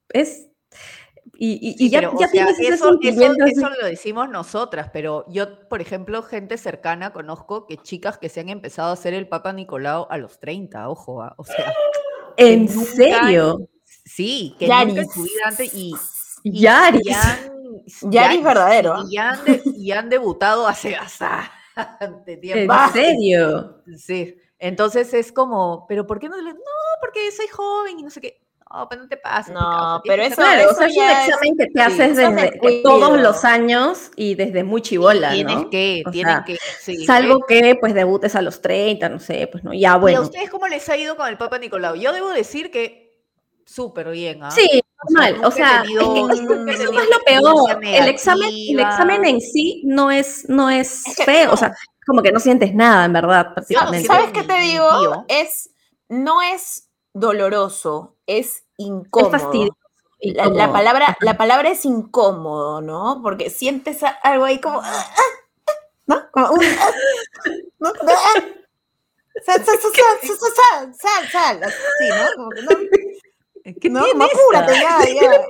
[0.08, 0.46] es...
[1.42, 3.86] Y, y- y Sí, ya, pero, o ya sea, tienes ese eso, eso, eso lo
[3.86, 8.90] decimos nosotras, pero yo, por ejemplo, gente cercana conozco que chicas que se han empezado
[8.90, 11.72] a hacer el Papa Nicolau a los 30, ojo, ah, o sea,
[12.36, 13.68] ¿En nunca- serio?
[14.04, 15.12] sí, que nunca en Yaris.
[15.14, 15.94] su vida antes y,
[16.42, 17.06] y- Yaris.
[17.06, 17.52] y han-
[18.12, 20.94] Yaris verdadero, Y han, de- y han debutado hace
[21.76, 22.74] bastante ¿En tiempo.
[22.92, 23.82] serio?
[23.96, 26.36] Sí, entonces es como, pero ¿por qué no?
[26.42, 26.52] No,
[27.00, 28.42] porque soy joven y no sé qué.
[28.72, 29.52] No, pero no te pases.
[29.52, 32.00] No, pero tienes eso- Claro, o sea, es un es- examen que te sí, haces
[32.00, 32.82] eso es desde descuido.
[32.82, 35.70] todos los años y desde muy chivola, Tienes ¿no?
[35.70, 37.04] que, O sea, que, sí.
[37.04, 40.22] Salvo que pues debutes a los 30, no sé, pues no, ya ¿Y a bueno.
[40.22, 41.96] ustedes cómo les ha ido con el Papa Nicolau?
[41.96, 43.10] Yo debo decir que
[43.66, 44.50] súper bien, ¿ah?
[44.52, 46.40] Sí, normal, o sea, eso no es
[47.08, 47.80] lo peor.
[47.82, 51.52] El examen, el examen en sí no es, no es, Es que feo, no.
[51.54, 51.74] o sea,
[52.06, 54.06] como que no sientes nada, en verdad, No, prácticamente.
[54.06, 55.24] ¿Sabes qué te digo?
[55.28, 55.70] Es,
[56.08, 59.30] no es doloroso, es incómodo.
[59.30, 59.76] fastidioso.
[60.20, 63.20] y La, la palabra, la palabra es incómodo, ¿no?
[63.22, 64.80] Porque sientes algo ahí como.
[64.82, 65.72] ah, ah,
[66.06, 66.30] ¿No?
[66.32, 66.64] Como un.
[66.64, 66.90] ah,
[67.78, 67.92] ¿no?
[68.08, 68.34] Ah,
[69.46, 72.26] Sal, sal, sal, sal, sal, sal, sal, sal, así, ¿no?
[72.36, 75.42] Como que no, ¿Qué no, apúrate, ya, ya.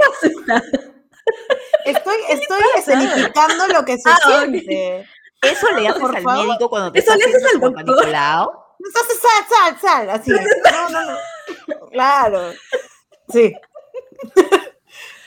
[1.87, 5.09] Estoy, estoy escenificando lo que se Ah, siente.
[5.43, 6.47] Eso le haces Por al favor.
[6.47, 7.85] médico cuando te Eso le haces al doctor.
[7.85, 8.53] Nicolau.
[8.93, 10.31] Sal, sal, sal, sal, así.
[10.31, 11.19] No, no, no.
[11.91, 12.53] Claro.
[13.29, 13.55] Sí.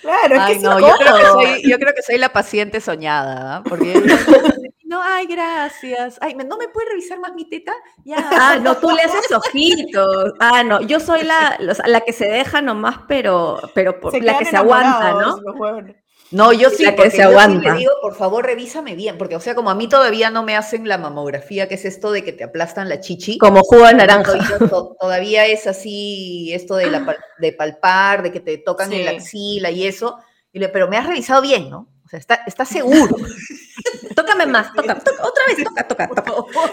[0.02, 2.82] Claro, es Ay, que no, yo creo que, soy, yo creo que soy la paciente
[2.82, 3.64] soñada, ¿ah?
[3.64, 3.94] porque
[4.84, 6.18] no, ay, gracias.
[6.20, 7.74] Ay, ¿me- ¿no me puede revisar más mi teta?
[8.04, 8.18] Ya.
[8.34, 10.34] Ah, no, tú le haces ojitos.
[10.42, 14.44] Ah, no, yo soy la, la que se deja nomás, pero, pero por, la que
[14.44, 15.38] se aguanta, ¿no?
[16.34, 19.36] No, yo sí, La que se yo sí le digo, por favor, revísame bien, porque,
[19.36, 22.24] o sea, como a mí todavía no me hacen la mamografía, que es esto de
[22.24, 23.38] que te aplastan la chichi.
[23.38, 24.34] Como jugo de naranja.
[24.34, 28.92] Todavía, to- todavía es así, esto de, la, pal- de palpar, de que te tocan
[28.94, 29.18] en la Sí.
[29.18, 30.18] axila y eso.
[30.52, 31.88] Y le, pero me has revisado bien, ¿no?
[32.06, 33.16] O sea, está, está seguro.
[34.16, 36.72] Tócame más, toca, toca, otra vez, toca, toca, toca.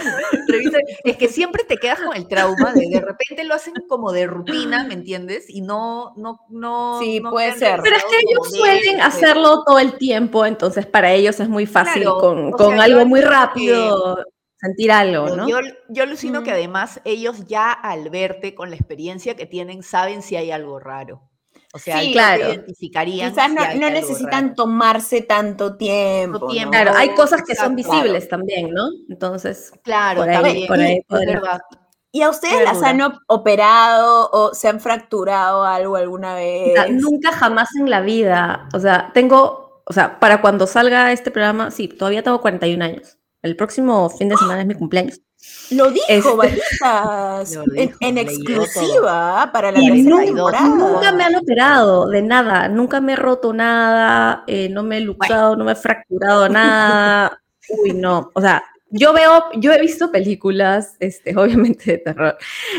[1.04, 4.26] Es que siempre te quedas con el trauma de de repente lo hacen como de
[4.26, 5.44] rutina, ¿me entiendes?
[5.48, 6.98] Y no, no, no.
[7.00, 7.80] Sí, no puede ser.
[7.82, 11.66] Pero es que ellos suelen de- hacerlo todo el tiempo, entonces para ellos es muy
[11.66, 14.18] fácil Claro, con, con sea, algo muy que- rápido
[14.58, 15.48] sentir algo, ¿no?
[15.48, 16.54] Yo, yo alucino que Mm.
[16.54, 21.29] además ellos ya al verte con la experiencia que tienen saben si hay algo raro.
[21.72, 22.48] O sea, Sí, claro.
[22.48, 23.30] identificarían.
[23.30, 24.54] Quizás no, necesitan raro.
[24.56, 26.48] tomarse tanto tiempo.
[26.48, 26.64] tiempo.
[26.66, 26.70] ¿no?
[26.82, 28.88] Claro, hay cosas que son visibles también, ¿no?
[29.08, 30.66] Entonces, Claro, por ahí- también.
[30.66, 31.60] por ahí es verdad.
[32.12, 36.70] ¿Y a ustedes las han op- operado o se han fracturado algo alguna vez?
[36.70, 41.12] o sea, nunca jamás en la vida, o sea, tengo, o sea, para cuando salga
[41.12, 43.16] este programa, sí, todavía tengo 41 años.
[43.42, 45.20] El próximo fin de semana es mi cumpleaños.
[45.70, 50.66] Lo dijo, Este- Balitas, Lo en, dijo, en leyó exclusiva para la tercera nunca, temporada.
[50.68, 55.00] nunca me han operado de nada, nunca me he roto nada, eh, no me he
[55.00, 57.40] luxado, no me he fracturado nada.
[57.84, 62.36] Uy, no, o sea, yo veo, yo he visto películas, este, obviamente de terror,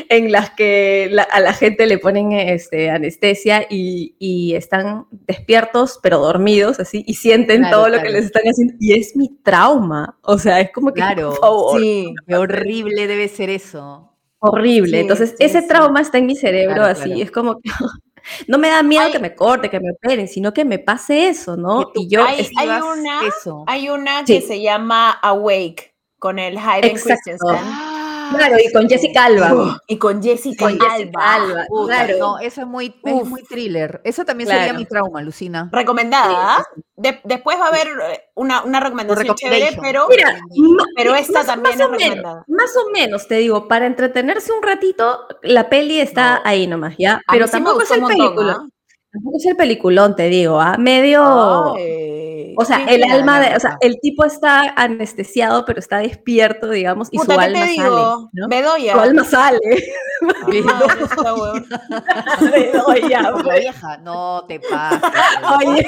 [0.10, 6.00] en las que la- a la gente le ponen este, anestesia y, y están despiertos
[6.04, 9.30] pero dormidos así y sienten Claro, todo lo que les están haciendo y es mi
[9.44, 14.08] trauma, o sea, es como que Claro, por favor, Sí, Qué horrible debe ser eso.
[14.40, 14.92] horrible.
[14.98, 15.68] Sí, Entonces, sí, ese sí.
[15.68, 17.70] trauma está en mi cerebro así, es como que
[18.48, 21.28] no me da miedo Hay- que me corte, que me operen, sino que me pase
[21.30, 21.92] eso, ¿no?
[21.96, 23.64] Y yo, hay- una- Eso.
[23.68, 24.34] hay una Sí.
[24.40, 25.91] que se llama Awake
[26.22, 27.20] con el Hayden Exacto.
[27.24, 27.58] Christensen
[28.34, 29.54] Ah, claro, y con Jessica Alba.
[29.54, 31.66] Uf, y con Jessica Con Jessica Alba.
[31.88, 32.18] Claro.
[32.20, 34.00] No, eso es muy, es muy thriller.
[34.06, 35.68] Eso también sería mi trauma, Lucina.
[35.72, 36.30] Recomendada.
[36.30, 36.64] Sí, ¿ah?
[36.96, 40.40] De- después va a haber eh, una, una recomendación chévere, pero, Mira,
[40.96, 42.46] pero esta más, también más es o menos, recomendada.
[42.48, 46.42] más o menos, te digo, para entretenerse un ratito, la peli está No.
[46.46, 47.20] ahí nomás, ¿ya?
[47.30, 48.72] Pero tampoco es el montón, peliculón.
[49.12, 50.78] Tampoco es el peliculón, te digo, ¿ah?
[50.78, 51.22] Medio...
[51.22, 51.74] ¿ah?
[51.76, 56.70] Ay, O sea, el alma de, o sea, el tipo está anestesiado, pero está despierto,
[56.70, 58.30] digamos, y Puta, su ¿qué alma te sale, digo?
[58.34, 58.48] ¿no?
[58.48, 58.94] Bedoya.
[58.94, 59.60] Su alma sale.
[62.52, 65.02] Bedoya, Como vieja, no te pases.
[65.68, 65.88] Oye.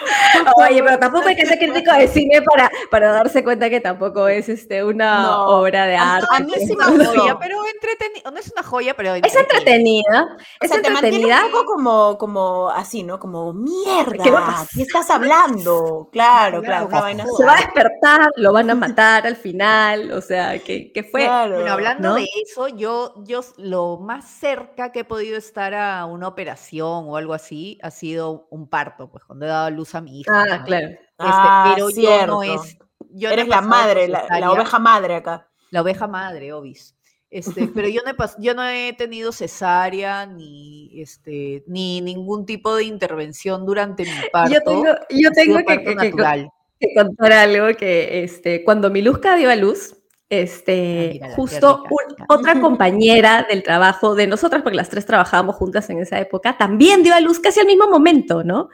[0.56, 4.28] Oye, pero tampoco hay que ser crítico de cine para, para darse cuenta que tampoco
[4.28, 5.46] es este, una No.
[5.60, 6.26] obra de arte.
[6.30, 6.92] a mí pues, sí Es me ¿no?
[6.94, 8.30] una joya, pero entretenida.
[8.30, 10.36] No es una joya, pero Es entretenida.
[10.36, 11.44] O Es sea, te entretenida.
[11.46, 13.18] un poco como, como así, ¿no?
[13.18, 14.66] Como, mierda, ¿Qué va a pasar?
[14.74, 16.08] ¿qué estás hablando?
[16.12, 19.36] Claro, Claro, claro, una por vaina Se va a despertar, lo van a matar al
[19.36, 20.12] final.
[20.12, 21.22] O sea, ¿qué, qué fue?
[21.24, 21.56] Claro.
[21.56, 22.14] Bueno, hablando ¿no?
[22.16, 27.16] de eso, yo, yo lo más cerca que he podido estar a una operación o
[27.16, 30.30] algo así ha sido un parto, pues cuando he dado luz a mi hija.
[30.50, 30.64] Ah, ¿no?
[30.64, 30.86] claro.
[30.88, 32.26] Este, Ah, pero yo cierto.
[32.26, 32.78] no es.
[33.10, 35.48] yo no Eres la madre, la, oveja madre acá.
[35.70, 36.96] La oveja madre, obis.
[37.30, 42.74] Este, pero yo no, he yo no he tenido cesárea ni, este, ni ningún tipo
[42.74, 44.52] de intervención durante mi parto.
[44.52, 46.48] Yo tengo, yo tengo que, que-
[46.80, 49.99] que contar algo que este, cuando Miluska dio a luz,
[50.30, 55.04] este, Ah, mírala, qué justo un- otra compañera del trabajo de nosotras, porque las tres
[55.04, 58.68] trabajábamos juntas en esa época, también dio a luz casi al mismo momento, ¿no?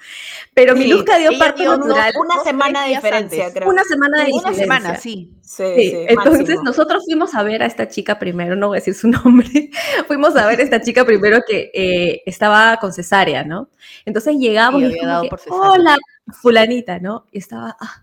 [0.54, 3.68] Pero Sí, Miluska dio ella parto dio Uno- natural una semana de diferencia, creo.
[3.70, 4.62] una semana de Una diferencia.
[4.64, 5.32] semana, sí.
[5.40, 6.62] Sí, Sí, sí, entonces máximo.
[6.64, 9.08] nosotros fuimos a ver a esta chica primero, no voy a decir su
[9.54, 9.70] nombre,
[10.06, 13.70] fuimos a ver a esta chica primero que eh, estaba con cesárea, ¿no?
[14.04, 15.70] Entonces llegamos y como que, cesárea.
[15.70, 15.96] hola,
[16.42, 17.24] fulanita, ¿no?
[17.32, 18.02] Y estaba, "Ah,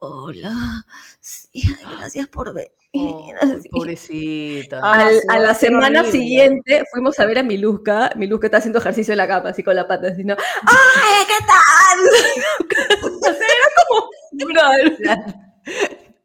[0.00, 0.84] hola,
[1.20, 1.62] sí,
[1.98, 2.70] gracias por venir.
[2.94, 3.30] Oh,
[3.70, 4.80] pobrecita.
[4.82, 6.10] Ah, Al- a la semana horrible.
[6.18, 8.10] siguiente fuimos a ver a Miluska.
[8.16, 10.34] Miluska está haciendo ejercicio en la cama, así con la pata, así, ¿no?
[10.34, 13.02] ¡Ay, qué tal!
[13.12, 14.08] o sea, era como,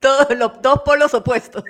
[0.03, 1.63] Todos los dos polos opuestos.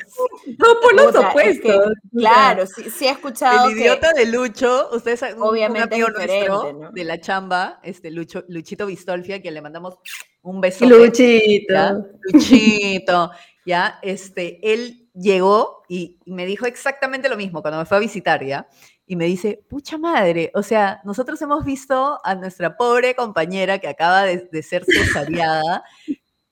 [0.57, 1.93] no por los Puta, es que, opuestos.
[2.17, 6.73] Claro, sí, sí he escuchado El idiota de Lucho, ustedes un- Obviamente un amigo nuestro
[6.73, 6.91] ¿no?
[6.91, 9.97] de la chamba, este Lucho, Luchito Bistolfia, que le mandamos
[10.41, 10.85] un beso.
[10.85, 11.73] Luchito.
[11.73, 11.95] ¿ya?
[12.33, 13.31] Luchito,
[13.65, 17.99] ya, este, él llegó y, y me dijo exactamente lo mismo cuando me fue a
[17.99, 18.67] visitar, ¿ya?
[19.05, 23.87] Y me dice, pucha madre, o sea, nosotros hemos visto a nuestra pobre compañera que
[23.89, 25.83] acaba de, de ser cesariada,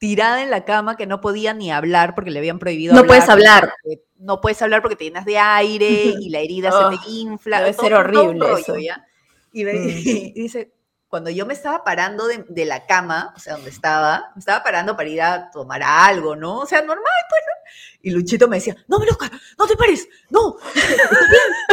[0.02, 3.30] tirada en la cama que no podía ni hablar porque le habían prohibido No puedes
[3.30, 3.72] hablar.
[4.18, 5.88] No puedes hablar porque te llenas de aire
[6.20, 7.60] y la herida se Oh, te infla.
[7.62, 8.78] debe todo- ser horrible rollo, eso.
[8.80, 9.06] ¿ya?
[9.54, 9.88] Y, me- Mm.
[10.06, 10.72] y dice,
[11.08, 14.64] cuando yo me estaba parando de, de la cama, o sea, donde estaba, me estaba
[14.64, 16.58] parando para ir a tomar algo, ¿no?
[16.62, 17.72] O sea, normal, pues, ¿no?
[18.02, 20.58] Y Luchito me decía, no, Meluca, no te pares, no,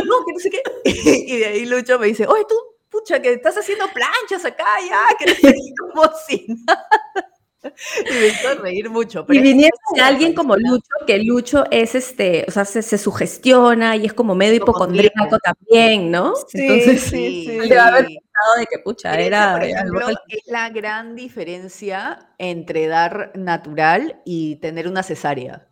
[0.05, 0.63] no, que no sé qué.
[0.85, 2.57] Y de ahí Lucho me dice, oye, tú,
[2.91, 6.87] pucha, que estás haciendo planchas acá, ya, que no sé qué", como si nada.
[7.63, 9.21] Y me hizo reír mucho.
[9.21, 10.57] Y pero es de alguien como.
[10.57, 15.39] Lucho, que Lucho es este, o sea, se, se sugestiona y es como medio hipocondríaco
[15.39, 16.35] también, ¿no?
[16.49, 17.51] Sí, Entonces, sí, sí.
[17.57, 19.53] él debe haber pensado de que, pucha, Esa, era...
[19.55, 25.67] por era ejemplo, algo- es la gran diferencia entre dar natural y tener una cesárea.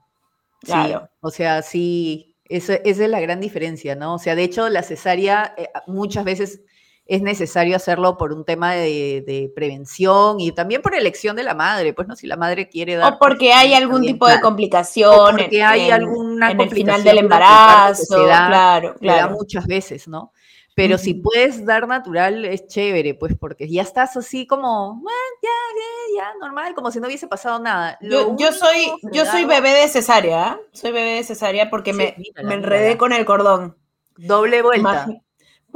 [0.64, 0.72] Sí,
[1.20, 4.14] o sea, sí, esa, esa es la gran diferencia, ¿no?
[4.14, 6.62] O sea, de hecho, la cesárea eh, muchas veces
[7.07, 11.55] es necesario hacerlo por un tema de, de prevención y también por elección de la
[11.55, 12.16] madre, pues, ¿no?
[12.16, 13.12] Si la madre quiere dar...
[13.14, 14.45] O porque hay algún tipo de claro.
[14.47, 15.14] complicación.
[15.14, 18.03] O porque hay alguna en el final complicación del embarazo.
[18.05, 19.35] se da- claro, se da claro.
[19.35, 20.33] muchas veces, ¿no?
[20.75, 25.49] Pero si puedes dar natural, es chévere, pues, porque ya estás así como, "Ah, ya,
[25.49, 27.99] ya, ya, normal, como si no hubiese pasado nada.
[28.03, 30.59] Yo, soy, yo soy bebé de cesárea, ¿ah?
[30.73, 32.99] Soy bebé de cesárea porque Sí, me, mírala, me enredé mírala.
[32.99, 33.77] con el cordón.
[34.19, 35.07] Doble vuelta.
[35.07, 35.23] Imagi-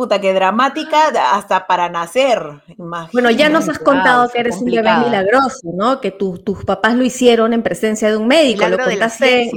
[0.01, 2.41] Puta, qué dramática hasta para nacer.
[3.13, 6.01] Bueno, ya nos has contado que eres un bebé milagroso, ¿no?
[6.01, 9.09] Que tu- tus papás lo hicieron en presencia de un médico, Milagro lo de la
[9.11, 9.51] contaste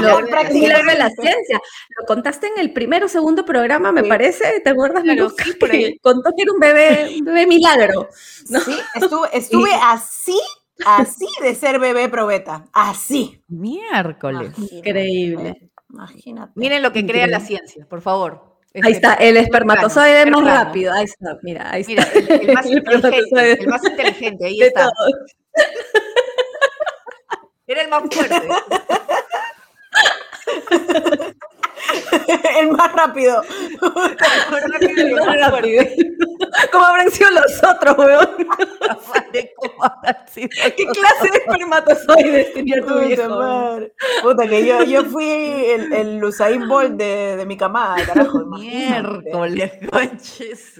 [0.00, 0.20] lo-
[0.54, 1.60] milagro de la ciencia.
[1.98, 4.08] Lo contaste en el primero o segundo programa, me Sí.
[4.08, 5.42] parece, ¿te acuerdas, Claro, Luca?
[5.42, 5.84] sí, por ahí.
[5.94, 8.08] Que contó que era un bebé, un bebé milagro.
[8.50, 8.60] ¿no?
[8.60, 10.38] Sí, estuve, estuve así,
[10.86, 12.66] así de ser bebé probeta.
[12.72, 13.42] Así.
[13.48, 14.52] Miércoles.
[14.70, 15.70] Increíble.
[15.90, 16.52] Imagínate.
[16.54, 18.47] Miren lo que crea la ciencia, por favor.
[18.82, 20.92] Ahí está, el espermatozoide más rápido.
[20.92, 22.18] Ahí está, mira, ahí Mira, está.
[22.18, 24.90] el, el más El inteligente, el más inteligente, ahí De está.
[24.90, 25.12] todos.
[27.66, 28.48] Era el más fuerte.
[32.60, 33.42] el más rápido.
[33.42, 35.96] El más fuerte.
[36.72, 38.28] ¿Cómo habrán sido los otros, weón?
[39.14, 43.80] Madre, ¿cómo habrá sido ¿Qué clase de espermatozoides tenía tu Puta, viejo?
[44.22, 48.44] Puta, que yo, yo fui el, el Usain Bolt de, de mi camada, carajo.
[48.46, 50.74] Miércoles, conches.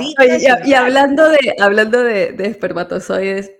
[0.00, 3.55] y, y hablando de, hablando de, de espermatozoides,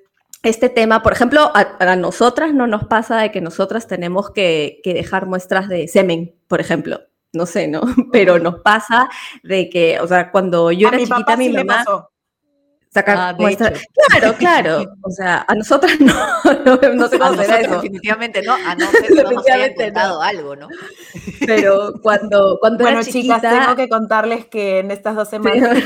[0.49, 4.81] este tema, por ejemplo, a, a nosotras no nos pasa de que nosotras tenemos que,
[4.85, 7.01] que dejar muestras de semen, por ejemplo.
[7.33, 7.83] No sé, ¿no?
[8.13, 9.09] Pero nos pasa
[9.43, 12.11] de que, o sea, cuando yo a era mi chiquita, papá mi sí mamá pasó.
[12.89, 13.73] sacar Ah, muestras.
[13.73, 13.81] hecho.
[14.09, 14.85] Claro, claro.
[15.03, 16.15] O sea, a nosotras no,
[16.65, 17.75] no, no sé A cómo será nosotros eso.
[17.75, 19.75] definitivamente no, a no ser que no nos no.
[19.77, 20.69] contado algo, ¿no?
[21.47, 25.79] Pero cuando, cuando Bueno, era chicas, chiquita, tengo que contarles que en estas dos semanas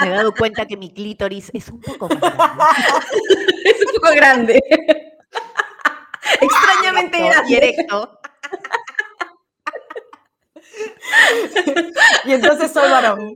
[0.00, 2.30] Me he dado cuenta que mi clítoris es un poco más grande.
[3.64, 4.60] es un poco grande.
[6.40, 7.50] Extrañamente grande.
[7.50, 8.18] y erecto.
[12.24, 13.34] y entonces soy varón.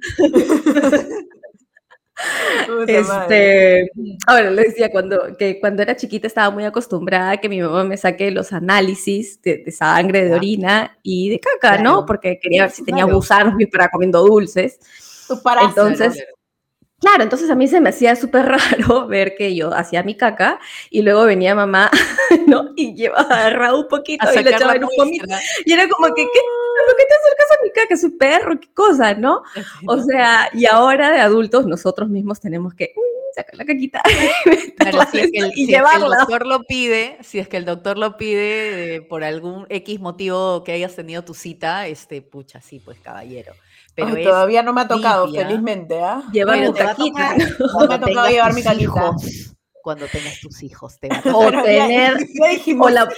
[2.87, 3.91] Este,
[4.27, 7.83] ahora le decía cuando, que cuando era chiquita estaba muy acostumbrada a que mi mamá
[7.85, 11.83] me saque los análisis de, de sangre, de orina y de caca, Claro.
[11.83, 12.07] ¿no?
[12.07, 13.17] Porque quería ver si tenía Claro.
[13.17, 14.79] gusanos para comiendo dulces.
[15.61, 16.25] Entonces,
[17.05, 18.47] Claro, entonces a mí se me hacía súper
[18.89, 21.91] raro ver que yo hacía mi caca y luego venía mamá,
[22.47, 22.71] ¿no?
[22.77, 25.27] Y llevaba agarrado un poquito A y le echaba en un pomito.
[25.67, 26.41] Y era como que, ¿qué?
[26.87, 27.95] ¿Por qué te acercas a mi caca?
[27.95, 29.43] Es un perro, qué cosa, ¿no?
[29.87, 32.95] O sea, y ahora de adultos nosotros mismos tenemos que
[33.35, 34.01] sacar la caquita
[34.79, 36.17] Claro, si es que el, y si es que el llevarla.
[36.21, 40.65] doctor lo pide, si es que el doctor lo pide eh, por algún X motivo
[40.65, 43.53] que hayas tenido tu cita, este, pucha, sí, pues caballero.
[43.95, 46.23] Pero Ay, todavía no me ha tocado, felizmente, ¿ah?
[46.33, 47.35] Llevar Bueno, tu caquita.
[47.37, 47.39] tocar
[47.83, 48.83] No me ha tocado llevar mi caquita.
[48.83, 49.51] hijos,
[49.83, 51.37] cuando tengas tus hijos, te va a tocar.
[51.37, 53.09] O ya- tener, ya dijimos, o la,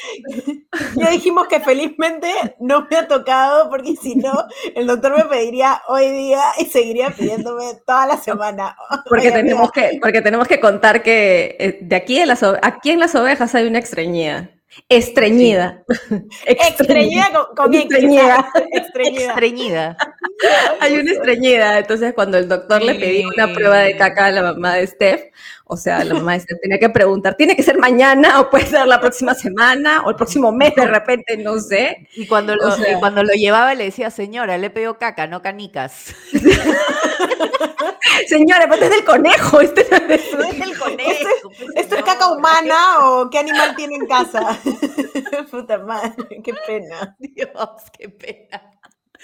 [0.97, 2.29] Ya dijimos que felizmente
[2.61, 4.33] no me ha tocado porque si no,
[4.75, 8.77] el doctor me pediría hoy día y seguiría pidiéndome toda la semana.
[9.09, 12.91] porque Oye, tenemos que, porque tenemos que contar que eh, de aquí en las, aquí
[12.91, 14.51] en las ovejas hay una estreñida.
[14.91, 15.85] Estreñida.
[16.45, 18.51] Estreñida con, con Estreñida.
[18.73, 19.31] Estreñida.
[19.31, 19.97] Estreñida.
[20.81, 21.79] Hay una estreñida.
[21.79, 25.31] Entonces, cuando el doctor le pedía una prueba de caca a la mamá de Steph,
[25.65, 28.67] o sea, la mamá de Steph tenía que preguntar, ¿tiene que ser mañana o puede
[28.67, 31.37] ser la próxima semana o el próximo mes de repente?
[31.37, 32.07] No sé.
[32.15, 35.27] Y cuando, lo, O sea- y cuando lo llevaba le decía, señora, le pegó caca,
[35.27, 36.15] no canicas.
[38.29, 39.61] Señora, pero este es del conejo.
[39.61, 41.29] Este no es- No es el conejo.
[41.43, 44.59] pues, ¿Esto es caca humana o qué animal tiene en casa?
[45.51, 47.17] Puta madre, qué pena.
[47.19, 47.51] Dios,
[47.97, 48.71] qué pena.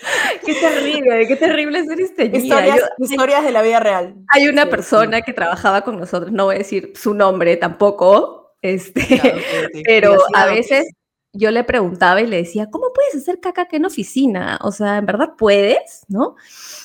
[0.46, 2.38] Qué terrible, qué terrible ser estreñida.
[2.38, 4.14] Historias, Yo- historias de la vida real.
[4.28, 8.54] Hay una Sí, persona que trabajaba con nosotros, no voy a decir su nombre tampoco,
[8.62, 9.82] este, Ya, ok, ok.
[9.86, 10.86] pero a veces
[11.34, 14.58] yo le preguntaba y le decía, ¿cómo puedes hacer caca que en oficina?
[14.62, 16.04] O sea, ¿en verdad puedes?
[16.08, 16.36] ¿No?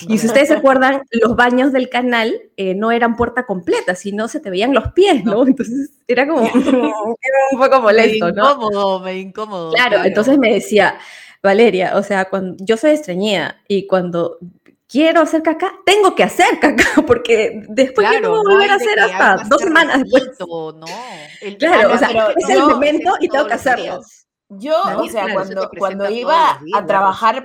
[0.07, 4.29] Y si ustedes se acuerdan, los baños del canal eh, no eran puerta completa, sino
[4.29, 5.45] se te veían los pies, ¿no?
[5.45, 6.43] Entonces era como,
[7.21, 8.51] era un poco molesto, me ¿no?
[8.51, 9.71] incómodo, me incómodo.
[9.73, 10.97] Claro, entonces me decía,
[11.47, 14.37] Valeria, o sea, cuando yo soy estreñida y cuando
[14.87, 18.73] quiero hacer caca, tengo que hacer caca, porque después ya no voy a volver a
[18.73, 20.23] hay de hacer hasta dos semanas después.
[20.39, 20.85] No,
[21.41, 24.01] el- Claro, o sea, pero es el momento y tengo que hacerlo.
[24.49, 27.43] Yo, Claro, o sea, claro, cuando, cuando iba días, a trabajar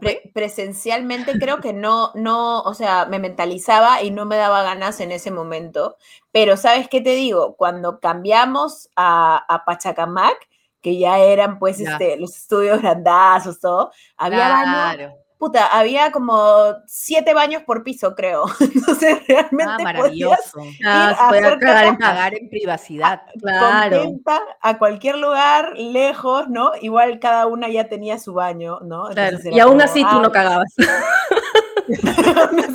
[0.00, 4.98] pre- presencialmente, creo que no, no, o sea, me mentalizaba y no me daba ganas
[5.00, 5.96] en ese momento.
[6.32, 7.54] Pero, ¿sabes qué te digo?
[7.56, 10.48] Cuando cambiamos a, a Pachacamac,
[10.80, 11.92] que ya eran pues Ya.
[11.92, 15.14] este, los estudios grandazos, todo, había Claro.
[15.38, 16.44] puta, había como
[16.86, 18.44] siete baños por piso, creo.
[18.60, 20.60] Entonces, realmente Ah, podías maravilloso.
[20.84, 21.96] Ah, ir se a podía hacer cagar en.
[21.98, 23.22] Pagar en privacidad.
[23.40, 23.96] Claro.
[24.02, 26.72] contenta a cualquier lugar, lejos, ¿no?
[26.80, 29.04] Igual cada una ya tenía su baño, ¿no?
[29.10, 29.38] Claro.
[29.44, 30.74] Y aún como, así tú ah, no cagabas.
[32.36, 32.66] aún no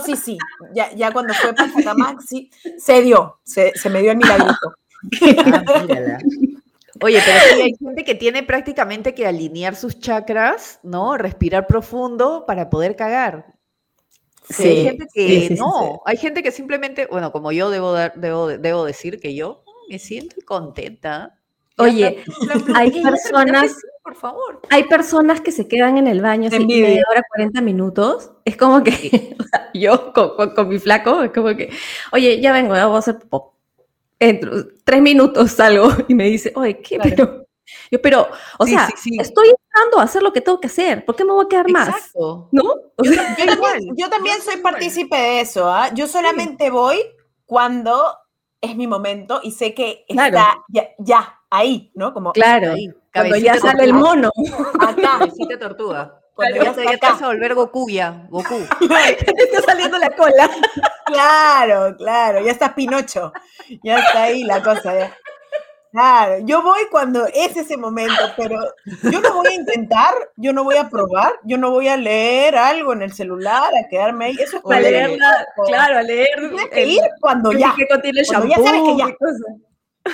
[0.00, 0.38] sí, sí.
[0.74, 4.74] Ya, ya cuando fue para Pachacamac, sí, se dio, se, se me dio el milagrito.
[5.44, 6.18] Ah.
[7.02, 11.16] Oye, pero sí, hay gente que tiene prácticamente que alinear sus chakras, ¿no?
[11.16, 13.54] Respirar profundo para poder cagar.
[14.48, 17.70] Sí, hay gente que sí, sí, sí, no, hay gente que simplemente, bueno, como yo
[17.70, 21.36] debo, dar, debo, debo decir que yo me siento contenta.
[21.78, 22.22] Oye,
[22.74, 24.60] hay personas- por favor.
[24.70, 28.32] Hay personas que se quedan en el baño así, media hora, 40 minutos.
[28.44, 28.90] Es como que,
[29.38, 31.70] o sea, yo con, con- con mi flaco, es como que,
[32.12, 33.54] oye, ya vengo, ya voy a hacer pop.
[34.20, 34.52] Entro,
[34.84, 36.98] tres minutos salgo y me dice, oye, ¿qué?
[36.98, 37.16] Claro.
[37.16, 37.46] Pero,
[37.90, 39.16] yo, pero, o Sí, sea, sí, sí.
[39.20, 41.04] estoy entrando a hacer lo que tengo que hacer.
[41.04, 41.88] ¿Por qué me voy a quedar más?
[41.88, 42.48] Exacto.
[42.52, 42.62] ¿No?
[42.96, 45.90] O sea, Yo también, yo también soy partícipe de eso, ¿ah?
[45.94, 46.98] Yo solamente voy
[47.46, 48.14] cuando
[48.60, 50.36] es mi momento y sé que Claro.
[50.36, 52.12] está ya, ya, ahí, ¿no?
[52.12, 54.30] Como claro, Ahí, cuando ya sale el mono.
[54.78, 56.20] acá, Cabecita tortuga.
[56.34, 58.56] cuando Ya ya te, está ya te vas a volver Goku ya, Goku.
[58.86, 60.50] Te está saliendo la cola.
[61.12, 63.32] Claro, claro, ya está Pinocho,
[63.82, 64.94] ya está ahí la cosa.
[64.98, 65.16] ya.
[65.92, 68.60] Claro, yo voy cuando es ese momento, pero
[69.02, 72.56] yo no voy a intentar, yo no voy a probar, yo no voy a leer
[72.56, 74.36] algo en el celular, a quedarme ahí.
[74.38, 76.28] Eso es A para leerla, claro, a leer.
[76.38, 77.74] Tienes que ir cuando ya.
[77.88, 79.16] contiene ya sabes que ya.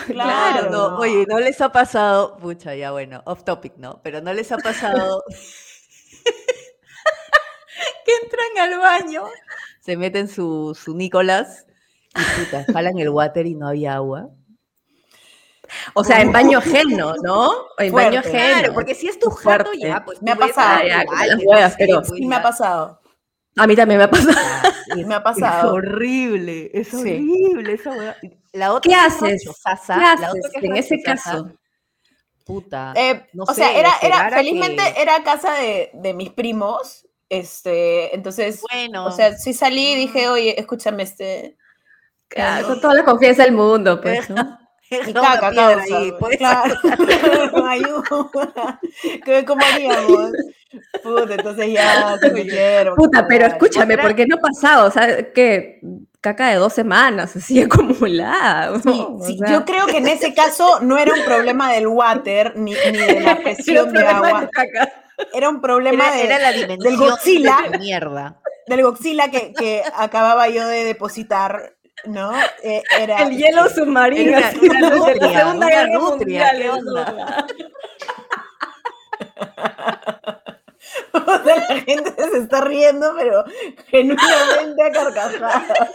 [0.06, 2.36] Claro, no, oye, ¿no les ha pasado?
[2.38, 4.00] Pucha, ya bueno, off topic, ¿no?
[4.02, 5.22] Pero ¿no les ha pasado
[8.04, 9.24] que entran al baño,
[9.86, 11.64] se meten su, su Nicolás
[12.14, 14.28] y puta, jalan el water y no había agua?
[15.94, 17.50] O sea, en baño ajeno, ¿no?
[17.78, 18.58] En baño ajeno.
[18.58, 19.78] Claro, porque si es tu jato Fuerte.
[19.78, 23.00] ya, pues Me ha pasado, ya, las huevas, pero- pues Y me ha pasado,
[23.56, 24.36] A mí también me ha pasado.
[25.06, 25.74] me ha Es pasado.
[25.74, 26.96] horrible, es Sí.
[26.98, 28.16] horrible esa hueá.
[28.52, 29.44] La otra ¿Qué es haces?
[29.44, 31.50] rachosaza, ¿Qué la haces otra que es en ese caso?
[32.44, 32.92] Puta.
[32.96, 36.14] Eh, no o sea, sé, era, esperar era, a felizmente que- era casa de, de
[36.14, 41.56] mis primos, este, entonces, Bueno, o sea, sí salí y dije, oye, escúchame, este,
[42.28, 44.58] Claro, con toda la confianza del mundo, pues, ¿no?
[45.08, 46.36] una caca, causa, ahí, pues.
[46.38, 46.74] claro,
[47.68, 48.80] ayuda,
[49.24, 50.30] ¿Qué- ¿cómo haríamos?
[51.02, 52.94] Puta, entonces ya, que me quiero.
[52.94, 54.86] Puta, pero escúchame, Otra- ¿por qué no ha pasado?
[54.86, 55.80] O sea, que
[56.20, 58.78] caca de dos semanas, así acumulada.
[58.80, 62.98] Sí, yo creo que en ese caso no era un problema del water ni, ni
[62.98, 64.92] de la presión de agua, de caca.
[65.32, 67.56] Era un problema Era, de, era la dimensión Godzilla.
[67.70, 68.40] de mierda.
[68.66, 72.32] del Godzilla que, que acababa yo de depositar, ¿no?
[72.62, 74.38] Eh, era, El hielo submarino.
[74.38, 77.46] Era una- una desde la nutria, Segunda Guerra nutria, Mundial.
[81.12, 83.44] O sea, la gente se está riendo, pero
[83.88, 85.90] genuinamente a carcajadas.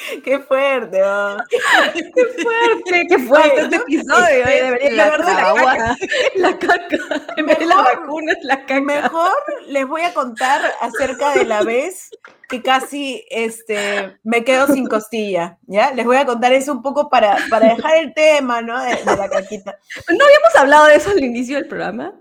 [0.24, 1.36] Qué fuerte, ¿no?
[1.94, 4.24] Qué fuerte, qué fuerte este episodio.
[4.44, 5.24] este, eh, Debería la la
[5.54, 5.96] caca.
[6.36, 6.96] La caca.
[7.36, 8.80] En vez de la Mejor- vacuna es la caca.
[8.80, 9.32] Mejor
[9.66, 12.10] les voy a contar acerca de la vez
[12.48, 15.92] que casi este, me quedo sin costilla, ¿ya?
[15.92, 18.80] Les voy a contar eso un poco para, para dejar el tema, ¿no?
[18.82, 19.78] De, de la caquita.
[20.08, 22.14] ¿No habíamos hablado de eso al inicio del programa?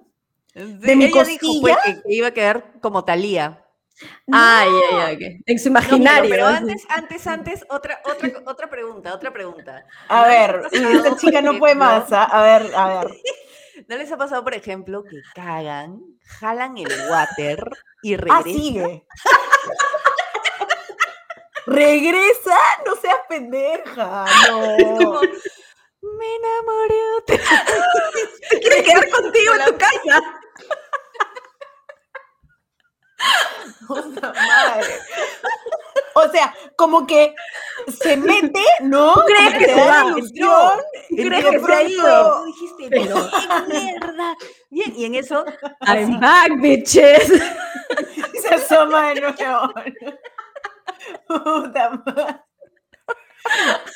[0.54, 1.78] ¿De mi Ella dijo pues, costilla?
[1.84, 3.64] que, que iba a quedar como Talía.
[4.32, 5.42] Ay, ay, ay.
[5.46, 6.30] En su No, pero, imaginario.
[6.30, 9.86] pero antes, antes, antes, otra, otra, otra pregunta, otra pregunta.
[10.08, 12.24] A ¿No les ver, esta chica no puede más, ¿ah?
[12.26, 13.08] A ver, a ver.
[13.88, 16.00] ¿No les ha pasado, por ejemplo, que cagan,
[16.40, 17.64] jalan el water
[18.04, 18.44] y Ah, regresan?
[18.44, 19.06] sigue.
[21.66, 25.22] Regresa, no seas pendeja, no.
[26.02, 28.30] Me enamoré otra vez.
[28.62, 30.39] Quiere quedar contigo en tu casa.
[33.90, 35.00] Puta madre.
[36.14, 37.34] O sea, como que
[38.02, 39.14] se mete, ¿no?
[39.26, 40.72] crees que te se da ilusión.
[41.10, 42.46] ¿Crees que se ha ido?
[42.46, 44.36] Dijiste, pero qué mierda.
[44.70, 45.44] Bien, y en eso,
[45.82, 47.28] así, I'm back, bitches.
[48.42, 49.74] Se asoma de nuevo.
[51.28, 52.49] Puta madre.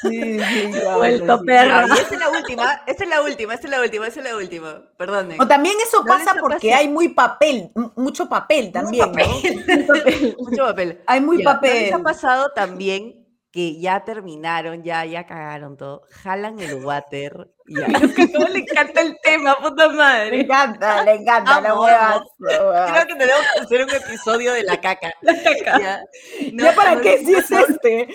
[0.01, 1.45] Sí, sí, claro, Vuelto sí.
[1.47, 4.25] y esta es la última, esta es la última, esta es la última, esta es
[4.25, 4.81] la última.
[4.97, 5.41] Perdonen.
[5.41, 6.79] O también eso ¿No pasa porque pasado?
[6.81, 9.25] hay muy papel, mucho papel también, ¿no?
[10.39, 11.01] Mucho papel.
[11.07, 11.83] Hay muy ¿no papel.
[11.83, 17.52] les ha pasado también que ya terminaron, ya, ya cagaron todo, jalan el water.
[17.67, 17.87] Ya.
[17.87, 20.31] que todo le encanta el tema, puta madre.
[20.31, 22.25] Le encanta, le encanta la hueva.
[22.39, 25.13] Creo que tenemos que hacer un episodio de la caca.
[25.21, 25.79] La caca.
[25.79, 26.03] ¿Ya,
[26.51, 28.07] ¿Ya para qué si es este?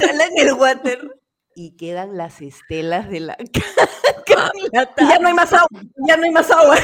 [0.00, 1.20] Jalan el water
[1.54, 4.50] y quedan las estelas de la caca.
[4.72, 6.76] ya no hay más agua, ya no hay más agua.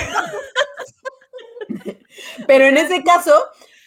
[2.47, 3.33] Pero en ese caso,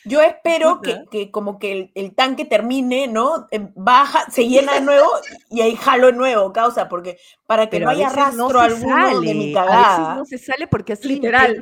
[0.09, 3.47] yo espero que, como que el, tanque termine, ¿no?
[3.51, 5.07] Em, baja, se llena de nuevo
[5.49, 9.53] y ahí jalo de nuevo, causa, porque para que no haya rastro alguno de mi
[9.53, 9.95] cagada.
[9.95, 11.59] A veces no se sale porque es literal.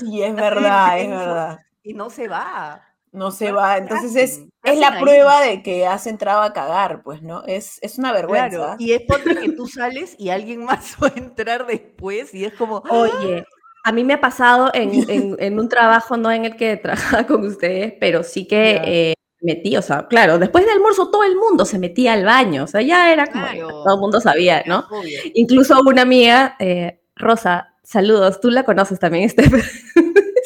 [0.00, 1.58] Sí, es verdad, es verdad.
[1.82, 2.82] Y no se va.
[3.10, 3.76] No se va.
[3.76, 7.44] Entonces es, es la prueba de que has entrado a cagar, pues, ¿no?
[7.44, 8.76] Es, es una vergüenza.
[8.78, 12.54] Y es porque que tú sales y alguien más va a entrar después y es
[12.54, 12.78] como.
[12.88, 13.44] Oye,
[13.82, 17.94] a mí me ha pasado en, un trabajo, no en el que trabajaba con ustedes,
[18.00, 21.78] pero sí que eh, metí, o sea, claro, después del almuerzo todo el mundo se
[21.78, 24.86] metía al baño, o sea, ya era como, todo el mundo sabía, ¿no?
[25.34, 29.44] Incluso una amiga, eh, Rosa, saludos, tú la conoces también, este,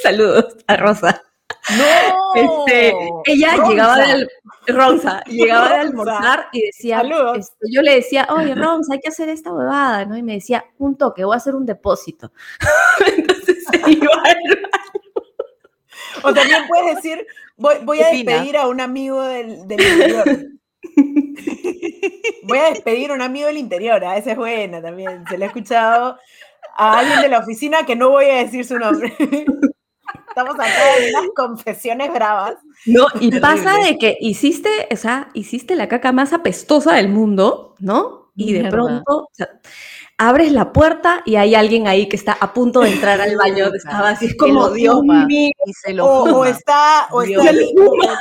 [0.03, 1.23] saludos a Rosa.
[1.71, 2.35] No.
[2.35, 2.95] Este,
[3.25, 4.29] ella llegaba de
[4.69, 7.03] Ronza, llegaba de almorzar y decía,
[7.35, 10.17] este, yo le decía, oye Ronza, hay que hacer esta huevada, ¿no?
[10.17, 12.33] Y me decía, un toque, voy a hacer un depósito.
[13.17, 14.11] Entonces se iba
[16.23, 20.25] O también puedes decir, voy, a despedir a un amigo del, interior.
[22.45, 24.17] Voy a despedir a un amigo del interior, a ¿ah?
[24.19, 25.25] esa es buena también.
[25.29, 26.19] Se le ha escuchado
[26.77, 29.13] a alguien de la oficina que no voy a decir su nombre.
[30.37, 32.57] Estamos acá en unas confesiones bravas.
[32.85, 37.75] No, y pasa de que hiciste, o sea, hiciste la caca más apestosa del mundo,
[37.79, 38.33] ¿no?
[38.37, 39.31] Y de pronto
[40.19, 43.73] abres la puerta y hay alguien ahí que está a punto de entrar al baño.
[43.75, 45.53] Estaba así, es como, Dios mío.
[46.03, 47.75] o, está, o está ahí,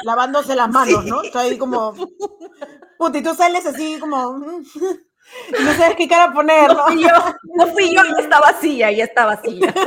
[0.05, 1.21] lavándose las manos, ¿no?
[1.21, 1.93] Está ahí como.
[2.97, 4.39] Puta, y tú sales así como.
[5.59, 6.69] No sabes qué cara poner.
[6.69, 7.09] No fui yo,
[7.55, 9.73] no fui yo, ya está vacía, ya está vacía.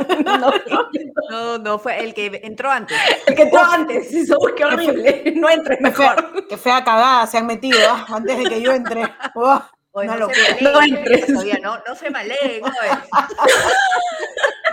[1.29, 2.97] No, no, fue el que entró antes.
[3.27, 5.33] El que entró antes, eso, qué horrible.
[5.35, 6.47] No entres mejor.
[6.47, 8.05] Qué fea, cagada se han metido ¿ah?
[8.09, 9.03] antes de que yo entre.
[9.35, 11.27] no, no entres.
[11.27, 12.61] Todavía no, no se maleen.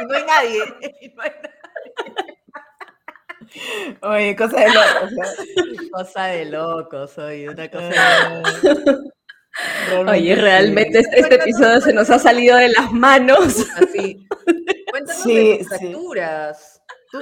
[0.00, 0.64] y no hay nadie.
[0.78, 1.52] no hay nadie.
[4.02, 5.10] Oye, cosa de locos.
[5.92, 9.12] Cosa de locos, oye, una cosa de locos.
[10.06, 13.66] Oye, realmente este, este, episodio se nos ha salido de las manos.
[13.76, 14.26] Así.
[14.90, 16.82] Cuéntanos de tus fracturas.
[17.10, 17.20] Tú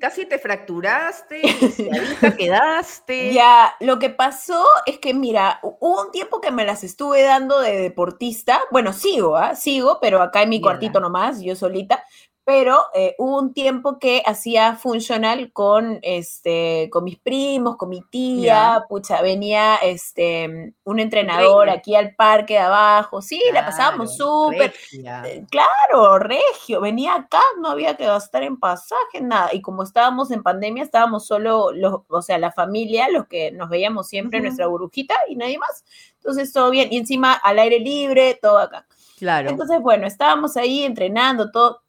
[0.00, 1.40] casi, te fracturaste,
[2.22, 3.32] y quedaste.
[3.32, 7.60] Ya, lo que pasó es que, mira, hubo un tiempo que me las estuve dando
[7.60, 8.60] de deportista.
[8.70, 9.56] Bueno, sigo, ¿ah?
[9.56, 12.04] Sigo, pero acá en mi cuartito nomás, yo solita
[12.44, 18.02] pero eh, hubo un tiempo que hacía funcional con, este, con mis primos, con mi
[18.10, 24.72] tía, pucha, venía este, un entrenador aquí al parque de abajo, sí, la pasábamos súper,
[24.92, 30.30] eh, claro, regio, venía acá, no había que gastar en pasaje, nada, y como estábamos
[30.30, 34.44] en pandemia, estábamos solo, los, o sea, la familia, los que nos veíamos siempre en
[34.44, 35.84] nuestra burbujita y nadie más,
[36.14, 38.86] entonces todo bien, y encima al aire libre, todo acá.
[39.18, 39.50] Claro.
[39.50, 41.82] Entonces, bueno, estábamos ahí entrenando, todo,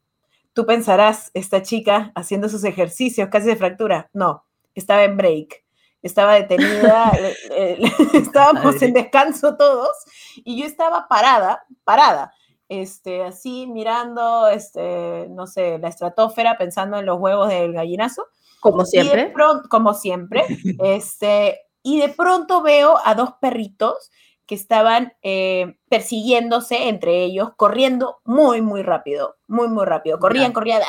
[0.54, 4.10] Tú pensarás, esta chica haciendo sus ejercicios casi de fractura.
[4.14, 4.46] No,
[4.76, 5.64] estaba en break,
[6.02, 7.12] estaba detenida,
[8.14, 9.96] estábamos en descanso todos
[10.36, 12.34] y yo estaba parada, parada,
[12.72, 18.28] este, así mirando, este, no sé, la estratosfera, pensando en los huevos del gallinazo.
[18.62, 19.34] Como siempre.
[19.70, 20.46] como siempre.
[20.82, 24.10] este, y de pronto veo a dos perritos
[24.52, 30.20] que estaban eh, persiguiéndose entre ellos, corriendo muy, muy rápido, muy, muy rápido.
[30.20, 30.82] Corrían, corrían,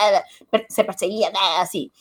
[0.68, 1.92] se perseguían, así.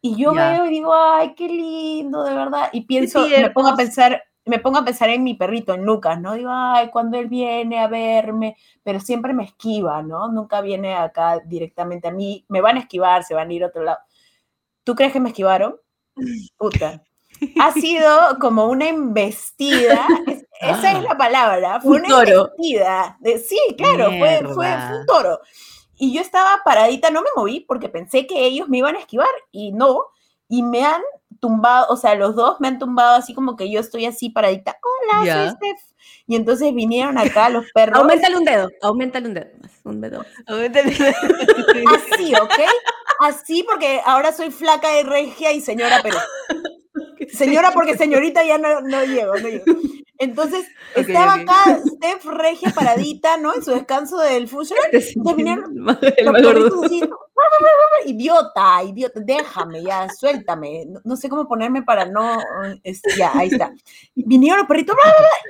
[0.00, 2.68] Y yo veo y digo, ay, qué lindo, de verdad.
[2.72, 6.20] Y pienso, me pongo a pensar, me pongo a pensar en mi perrito, en Lucas,
[6.20, 6.34] ¿no?
[6.34, 10.28] Digo, ay, cuando él viene a verme, pero siempre me esquiva, ¿no?
[10.28, 12.44] Nunca viene acá directamente a mí.
[12.48, 13.98] Me van a esquivar, se van a ir a otro lado.
[14.84, 15.80] ¿Tú crees que me esquivaron?
[16.56, 17.02] Puta
[17.60, 20.06] ha sido como una embestida,
[20.60, 23.16] esa es la palabra, fue una embestida.
[23.20, 25.40] De, sí, claro, fue, fue, un toro.
[25.96, 29.28] Y yo estaba paradita, no me moví porque pensé que ellos me iban a esquivar
[29.50, 30.04] y no,
[30.48, 31.02] y me han
[31.40, 34.78] tumbado, o sea, los dos me han tumbado así como que yo estoy así paradita,
[34.82, 35.80] hola, soy Steph.
[36.26, 37.98] Y entonces vinieron acá los perros.
[37.98, 39.50] Aumentale un dedo, aumentale un dedo.
[39.84, 40.24] Un dedo.
[40.46, 41.14] Aumentale un dedo.
[42.12, 42.60] Así, ¿ok?
[43.20, 46.18] Así porque ahora soy flaca de regia y señora pero
[47.38, 49.64] Señora, porque señorita ya no, no llego, no llego.
[50.18, 50.66] Entonces,
[50.96, 53.54] estaba acá Steph Regia paradita, ¿no?
[53.54, 54.78] En su descanso del fusion.
[55.24, 57.00] Terminaron los perritos así,
[58.06, 60.86] idiota, idiota, déjame, ya, suéltame.
[60.86, 62.36] No, no sé cómo ponerme para no,
[62.82, 63.72] este, ya, ahí está.
[64.16, 64.96] Vinieron los perritos,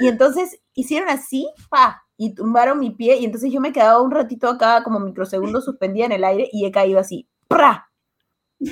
[0.01, 4.11] y entonces hicieron así, pa, y tumbaron mi pie, y entonces yo me quedaba un
[4.11, 7.89] ratito acá, como microsegundos suspendida en el aire, y he caído así, ¡pra!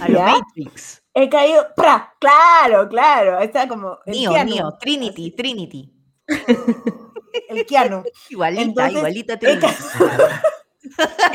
[0.00, 0.20] A lo.
[0.20, 1.02] Matrix.
[1.18, 2.14] He caído, ¡pra!
[2.20, 5.90] Claro, claro, está como el Mío, Keanu, mío, Trinity, Trinity.
[7.48, 8.04] el Keanu.
[8.28, 9.66] Igualita, Entonces, igualita he Trinity.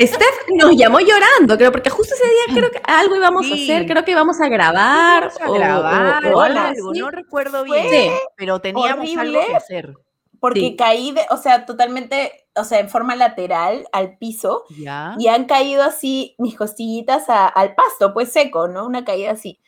[0.00, 3.64] Steph nos llamó llorando, creo, porque justo ese día creo que algo íbamos a Sí.
[3.70, 5.30] hacer, creo que íbamos a grabar.
[5.40, 9.94] A o- grabar o- o o algo no recuerdo bien, pero teníamos algo que hacer.
[10.40, 10.76] Porque Sí.
[10.76, 15.14] caí, de, o sea, totalmente, o sea, en forma lateral al piso, ¿Ya?
[15.18, 18.86] y han caído así mis costillitas a- al pasto, pues seco, ¿no?
[18.86, 19.60] Una caída así.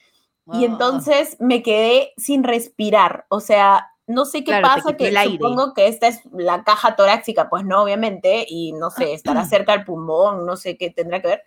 [0.52, 0.66] Y Ah.
[0.66, 5.88] entonces me quedé sin respirar, o sea, no sé qué Claro, pasa, que supongo que
[5.88, 10.44] esta es la caja torácica, pues no, obviamente, y no sé, estará cerca al pulmón,
[10.44, 11.42] no sé qué tendrá que ver.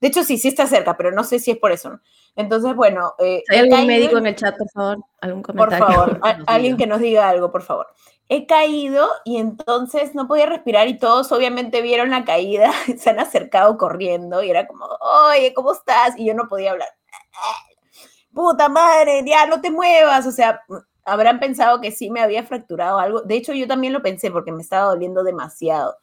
[0.00, 2.00] De hecho, sí, sí está cerca, pero no sé si es por eso.
[2.34, 4.98] Entonces, bueno, eh, ¿Hay algún caído médico en el chat, por favor?
[5.20, 5.86] ¿Algún por comentario?
[5.86, 7.86] favor, a- que nos alguien que nos diga algo, por favor.
[8.28, 13.20] He caído y entonces no podía respirar y todos obviamente vieron la caída, se han
[13.20, 14.86] acercado corriendo y era como,
[15.30, 16.18] oye, ¿cómo estás?
[16.18, 16.88] Y yo no podía hablar.
[18.32, 20.26] Puta madre, ya no te muevas.
[20.26, 20.62] O sea,
[21.04, 23.22] habrán pensado que sí me había fracturado algo.
[23.22, 25.96] De hecho, yo también lo pensé porque me estaba doliendo demasiado.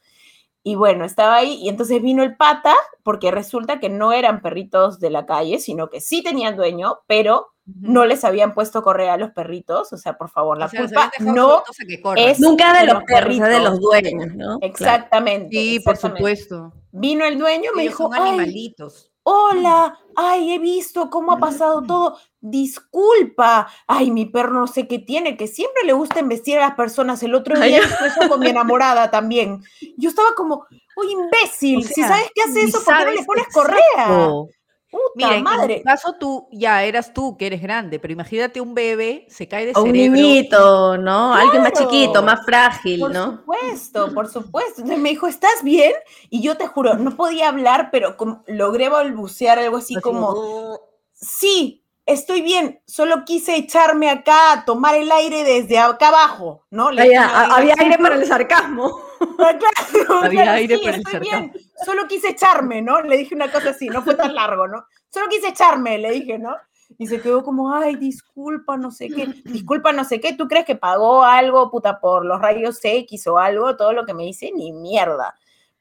[0.62, 5.00] Y bueno, estaba ahí y entonces vino el pata, porque resulta que no eran perritos
[5.00, 9.18] de la calle, sino que sí tenían dueño, pero no les habían puesto correa a
[9.18, 12.80] los perritos, o sea, por favor, la O sea, culpa no que es Nunca de
[12.82, 13.64] de los sea, de perritos.
[13.64, 14.58] los dueños, ¿no?
[14.62, 15.50] Exactamente.
[15.56, 16.74] Sí, por supuesto.
[16.92, 19.09] Vino el dueño, me Ellos dijo, son ay, animalitos.
[19.30, 24.98] Hola, ay, he visto cómo ha pasado todo, disculpa, ay, mi perro no sé qué
[24.98, 28.50] tiene, que siempre le gusta embestir a las personas, el otro día eso con mi
[28.50, 29.62] enamorada también.
[29.98, 30.66] Yo estaba como,
[30.96, 33.62] oye, imbécil, O si sabes que hace eso, ¿por qué no le pones exacto.
[33.62, 34.59] correa?
[34.92, 35.78] Puta Mira, en madre.
[35.78, 39.66] tu caso tú ya eras tú que eres grande, pero imagínate un bebé, se cae
[39.68, 40.22] de O un cerebro.
[40.22, 41.34] niñito, ¿no?
[41.36, 43.38] Alguien más chiquito, más frágil, Por ¿no?
[43.38, 44.82] supuesto, por supuesto.
[44.82, 45.94] Entonces me dijo, ¿estás bien?
[46.30, 48.16] Y yo te juro, no podía hablar, pero
[48.48, 50.80] logré balbucear algo así Así como, como,
[51.14, 56.90] sí, estoy bien, solo quise echarme acá a tomar el aire desde acá abajo, ¿no?
[57.00, 59.00] Ah, había vaina aire para el sarcasmo.
[59.40, 61.52] Ah, claro, Había claro, aire sí, para el estoy sarcasmo.
[61.52, 63.02] bien, solo quise echarme, ¿no?
[63.02, 64.86] Le dije una cosa así, no fue tan largo, ¿no?
[65.10, 66.56] Solo quise echarme, le dije, ¿no?
[66.98, 70.66] Y se quedó como, ay, disculpa, no sé qué, disculpa, no sé qué, ¿tú crees
[70.66, 73.78] que pagó algo, puta, por los rayos X o algo?
[73.78, 75.36] Todo lo que me hice, ni mierda.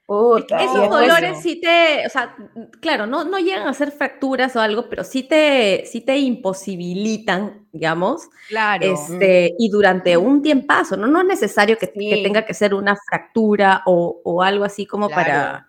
[0.08, 0.56] Puta.
[0.64, 2.34] Esos dolores sí te, o sea,
[2.80, 7.66] claro, no, no llegan a ser fracturas o algo, pero sí te, sí te imposibilitan,
[7.72, 8.86] digamos, claro.
[8.86, 11.06] este, y durante un tiempazo, ¿no?
[11.08, 15.08] No es necesario que, que tenga que ser una fractura o, o algo así como
[15.08, 15.22] Claro.
[15.22, 15.68] para,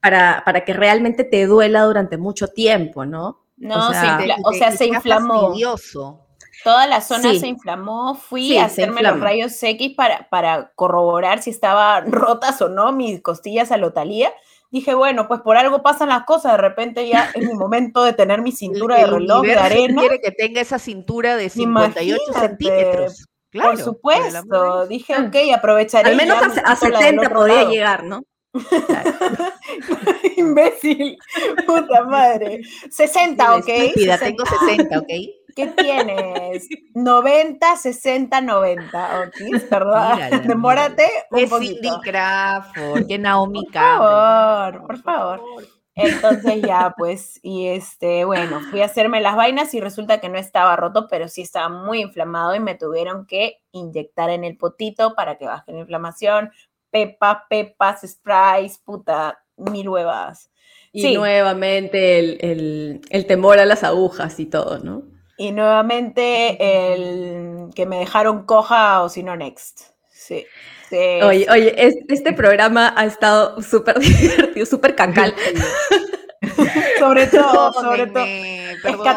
[0.00, 3.40] para, para que realmente te duela durante mucho tiempo, ¿no?
[3.58, 5.48] No, o se sea, infla- Y o sea, se inflamó.
[5.48, 6.23] fastidioso.
[6.64, 7.40] Toda la zona Sí.
[7.40, 8.14] se inflamó.
[8.14, 12.90] Fui Sí, a hacerme los rayos X para, para corroborar si estaban rotas o no
[12.92, 14.32] mis costillas a lotalía.
[14.70, 16.52] Dije, bueno, pues por algo pasan las cosas.
[16.52, 20.00] De repente ya es mi momento de tener mi cintura de El reloj de arena.
[20.00, 23.26] quiere que tenga esa cintura de 58 Imagínate, centímetros.
[23.50, 24.86] Claro, por supuesto.
[24.88, 26.10] Dije, ok, aprovecharé.
[26.10, 27.70] Al menos a, a quito la del 70 otro podía lado.
[27.70, 28.22] llegar, ¿no?
[30.36, 31.16] Imbécil.
[31.66, 32.60] Puta madre.
[32.90, 33.68] 60, ok.
[33.68, 34.24] Estúpida, 60.
[34.24, 35.08] tengo 60, ¿ok?
[35.54, 36.68] ¿Qué tienes?
[36.94, 39.70] 90, 60, 90, ¿ok?
[39.70, 40.14] ¿Verdad?
[40.14, 41.74] Mírala, Demórate un Que poquito.
[41.82, 45.40] Cindy Crawford, que Naomi Por favor, por favor.
[45.96, 50.38] Entonces ya, pues, y este, bueno, fui a hacerme las vainas y resulta que no
[50.38, 55.14] estaba roto, pero sí estaba muy inflamado y me tuvieron que inyectar en el potito
[55.14, 56.50] para que baje la inflamación.
[56.90, 60.50] Pepa, pepas, sprays, puta, mil huevas.
[60.92, 61.14] Y Sí.
[61.14, 65.02] nuevamente el, el- el temor a las agujas y todo, ¿no?
[65.36, 66.56] Y nuevamente
[66.94, 69.80] el que me dejaron coja o si no, next.
[70.10, 70.46] Sí.
[70.88, 75.34] sí, Oye, oye, es- este programa ha estado súper divertido, súper cacal.
[76.98, 78.24] sobre todo, sobre todo.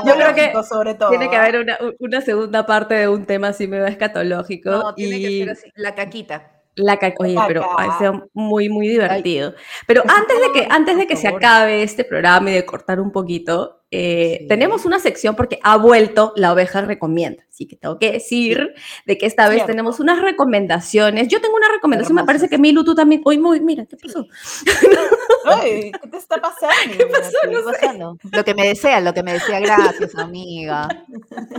[0.05, 1.09] Yo creo que sobre todo.
[1.09, 1.43] Tiene que ¿ah?
[1.43, 4.69] haber una, una segunda parte de un tema así medio escatológico.
[4.71, 5.71] No, tiene que y ser así.
[5.75, 6.51] La caquita.
[6.75, 7.95] La ca- Oye, pero Caca.
[7.95, 9.55] ha sido muy, muy divertido.
[9.87, 13.11] Pero antes de que, antes de que se acabe este programa y de cortar un
[13.11, 17.47] poquito, eh, tenemos una sección porque ha vuelto la oveja recomienda.
[17.57, 18.75] Así que tengo que decir
[19.07, 21.27] de que esta vez tenemos unas recomendaciones.
[21.27, 23.23] Yo tengo una recomendación, me parece que Milu, tú también.
[23.25, 24.27] Uy, muy, mira, ¿qué pasó?
[25.45, 26.75] Ay, ¿qué te está pasando?
[26.97, 28.17] ¿Qué pasó?
[28.31, 30.87] Lo que me desea, lo que me desea, gracias, amiga.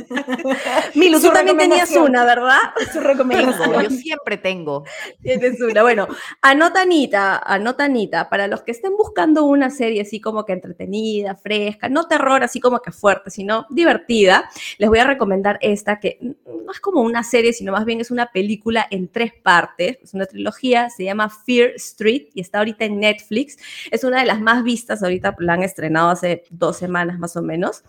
[0.94, 2.60] Milu, tú también tenías una, ¿verdad?
[2.92, 3.82] Su recomendación.
[3.82, 4.84] yo siempre tengo.
[5.20, 5.82] Tienes una.
[5.82, 6.06] Bueno,
[6.42, 11.34] anota Anita, anota Anita, para los que estén buscando una serie así como que entretenida,
[11.34, 16.18] fresca, no terror así como que fuerte, sino divertida, les voy a recomendar esta que
[16.20, 20.14] no es como una serie, sino más bien es una película en tres partes, es
[20.14, 23.56] una trilogía, se llama Fear Street y está ahorita en Netflix.
[23.90, 27.42] Es una de las más vistas, ahorita la han estrenado hace dos semanas más o
[27.42, 27.82] menos.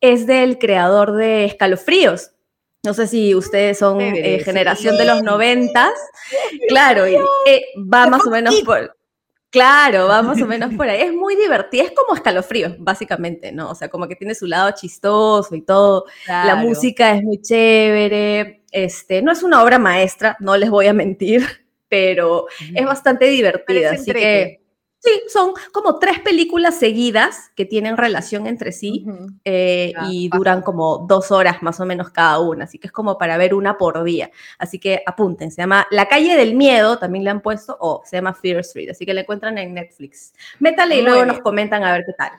[0.00, 2.32] Es del creador de Escalofríos.
[2.84, 5.92] No sé si ustedes son eh, generación de los noventas.
[6.68, 7.14] Claro, y,
[7.46, 8.95] eh, va más o menos por...
[9.56, 11.00] Claro, va más o menos por ahí.
[11.00, 13.70] Es muy divertida, es como escalofríos, básicamente, ¿no?
[13.70, 16.04] O sea, como que tiene su lado chistoso y todo.
[16.26, 18.64] La música es muy chévere.
[18.70, 21.42] Este, no es una obra maestra, no les voy a mentir,
[21.88, 23.92] pero es bastante divertida.
[23.92, 24.60] Así que
[25.06, 29.06] Sí, son como tres películas seguidas que tienen relación entre sí
[29.44, 33.16] eh, y duran como dos horas más o menos cada una, así que es como
[33.16, 34.32] para ver una por día.
[34.58, 38.16] Así que apunten, se llama La calle del miedo, también le han puesto, o se
[38.16, 40.32] llama Fear Street, así que la encuentran en Netflix.
[40.58, 42.32] Métale y luego nos comentan a ver qué tal.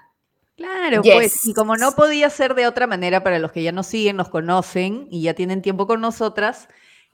[0.57, 3.87] Claro, pues, y como no podía ser de otra manera para los que ya nos
[3.87, 6.67] siguen, nos conocen y ya tienen tiempo con nosotras,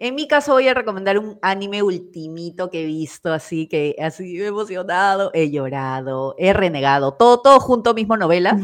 [0.04, 4.38] en mi caso voy a recomendar un anime ultimito que he visto, así que así
[4.38, 8.60] he emocionado, he llorado, he renegado, todo, todo junto, mismo novela,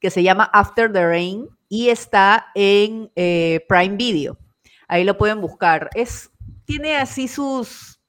[0.00, 4.38] que se llama After the Rain y está en eh, Prime Video.
[4.88, 5.90] Ahí lo pueden buscar.
[5.94, 6.30] Es,
[6.64, 8.00] tiene así sus...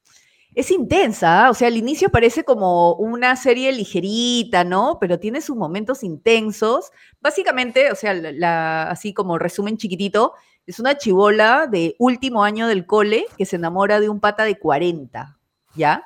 [0.54, 4.98] Es intensa, o sea, al inicio parece como una serie ligerita, ¿no?
[4.98, 6.90] Pero tiene sus momentos intensos.
[7.20, 10.34] Básicamente, o sea, la, así como resumen chiquitito,
[10.66, 14.58] es una chivola de último año del cole que se enamora de un pata de
[14.58, 15.38] 40,
[15.74, 16.04] ¿ya?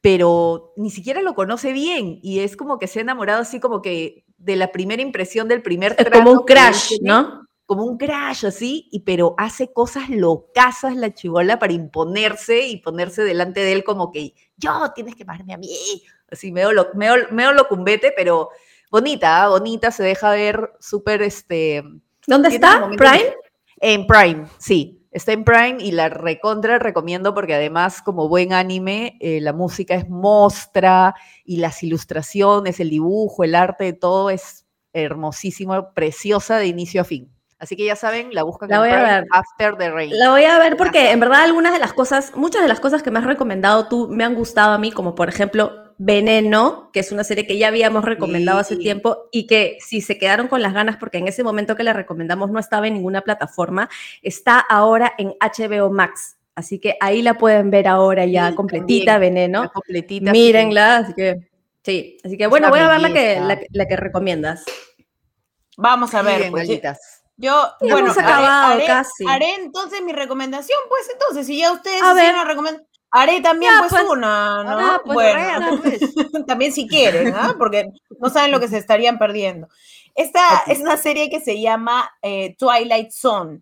[0.00, 3.82] Pero ni siquiera lo conoce bien y es como que se ha enamorado así como
[3.82, 6.18] que de la primera impresión del primer trato.
[6.18, 7.46] Como un crash, ¿no?
[7.66, 13.24] Como un crash así, y pero hace cosas locasas la chivola para imponerse y ponerse
[13.24, 15.68] delante de él como que yo tienes que amarme a mí.
[16.30, 18.50] Así medio, lo, medio, locumbete, pero
[18.90, 19.48] bonita, ¿ah?
[19.48, 21.82] bonita, se deja ver súper este.
[22.26, 22.88] ¿Dónde está?
[22.96, 23.34] ¿Prime?
[23.80, 24.94] En Prime, sí.
[25.10, 29.94] Está en Prime y la recontra recomiendo porque además, como buen anime, eh, la música
[29.94, 31.14] es mostra
[31.44, 37.32] y las ilustraciones, el dibujo, el arte, todo es hermosísimo, preciosa de inicio a fin.
[37.58, 39.24] Así que ya saben, la buscan la voy a ver.
[39.32, 40.16] After the Rain.
[40.16, 43.02] La voy a ver porque en verdad algunas de las cosas, muchas de las cosas
[43.02, 47.00] que me has recomendado tú me han gustado a mí, como por ejemplo Veneno, que
[47.00, 50.62] es una serie que ya habíamos recomendado hace tiempo y que si se quedaron con
[50.62, 53.90] las ganas, porque en ese momento que la recomendamos no estaba en ninguna plataforma,
[54.22, 56.36] está ahora en HBO Max.
[56.54, 59.70] Así que ahí la pueden ver ahora ya completita, Veneno.
[59.72, 60.30] completita.
[60.30, 61.48] Mírenla, así que
[61.82, 62.16] sí.
[62.24, 63.40] Así que bueno, voy a ver la que,
[63.72, 64.64] la, que recomiendas.
[65.76, 66.50] Vamos a ver.
[66.50, 66.68] Pues,
[67.36, 69.24] yo, bueno, haré, casi.
[69.28, 72.34] haré, entonces mi recomendación, pues entonces, si ya ustedes a ver.
[72.34, 72.87] una recomendación.
[73.10, 74.78] Haré también pues, pues, una, ¿no?
[74.78, 76.00] Ah, pues, bueno, pues.
[76.46, 77.54] también si quieren, ¿ah?
[77.58, 77.90] Porque
[78.20, 79.68] no saben lo que se estarían perdiendo.
[80.14, 83.60] Esta es una serie que se llama eh, Twilight Zone.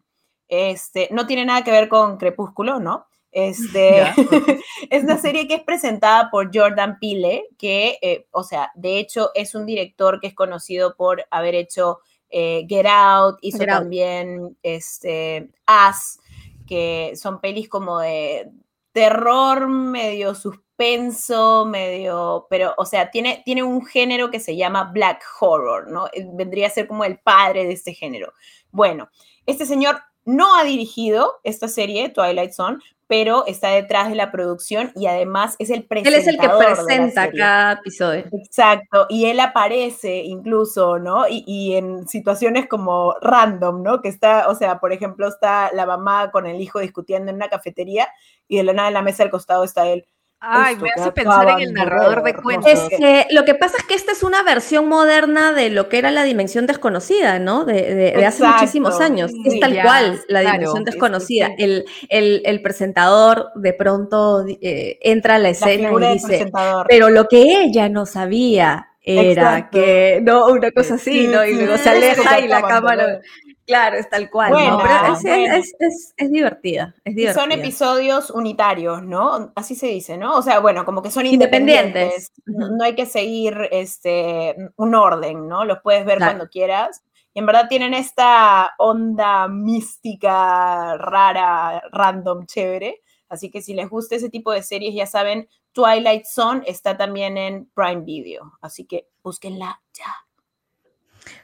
[0.48, 3.06] Este, no tiene nada que ver con Crepúsculo, ¿no?
[3.30, 4.02] Este,
[4.90, 9.30] es una serie que es presentada por Jordan Peele, que, eh, o sea, de hecho
[9.34, 15.50] es un director que es conocido por haber hecho eh, Get Out, hizo también este,
[15.66, 16.18] As,
[16.66, 18.50] que son pelis como de
[18.96, 25.22] terror, medio suspenso, medio, pero, o sea, tiene, tiene un género que se llama black
[25.38, 26.06] horror, ¿no?
[26.14, 28.32] Eh, vendría a ser como el padre de este género.
[28.70, 29.10] Bueno,
[29.44, 34.92] este señor no ha dirigido esta serie, Twilight Zone, pero está detrás de la producción
[34.96, 36.18] y además es el presentador.
[36.18, 38.24] Él es el que presenta cada episodio.
[38.32, 41.28] Exacto, y él aparece incluso, ¿no?
[41.28, 44.00] Y, y, en situaciones como random, ¿no?
[44.00, 47.50] Que está, o sea, por ejemplo, está la mamá con el hijo discutiendo en una
[47.50, 48.08] cafetería
[48.48, 50.06] y de la nada en la mesa al costado está él.
[50.38, 52.70] Ay, me hace pensar en el narrador de cuentos.
[52.70, 55.98] Es que lo que pasa es que esta es una versión moderna de lo que
[55.98, 57.64] era la dimensión desconocida, ¿no?
[57.64, 59.32] De, hace muchísimos años.
[59.44, 61.50] es tal cual la dimensión desconocida.
[61.56, 66.50] El, el, presentador de pronto eh, entra a la escena y dice,
[66.88, 71.44] pero lo que ella no sabía era que, no, una cosa así, ¿no?
[71.44, 73.20] Y luego se aleja y la cámara...
[73.66, 74.52] Claro, es tal cual.
[74.52, 74.78] Buena, ¿no?
[74.78, 76.94] Pero es, es, es, es divertida.
[77.04, 77.42] Es Y divertida.
[77.42, 79.52] son episodios unitarios, ¿no?
[79.56, 80.36] Así se dice, ¿no?
[80.36, 82.30] O sea, bueno, como que son Independientes.
[82.30, 82.32] independientes.
[82.46, 85.64] No, no hay que seguir este, un orden, ¿no?
[85.64, 86.32] Los puedes ver Claro.
[86.34, 87.02] cuando quieras.
[87.34, 93.02] Y en verdad tienen esta onda mística, rara, random, chévere.
[93.28, 97.36] Así que si les gusta ese tipo de series, ya saben, Twilight Zone está también
[97.36, 98.52] en Prime Video.
[98.60, 100.04] Así que búsquenla ya.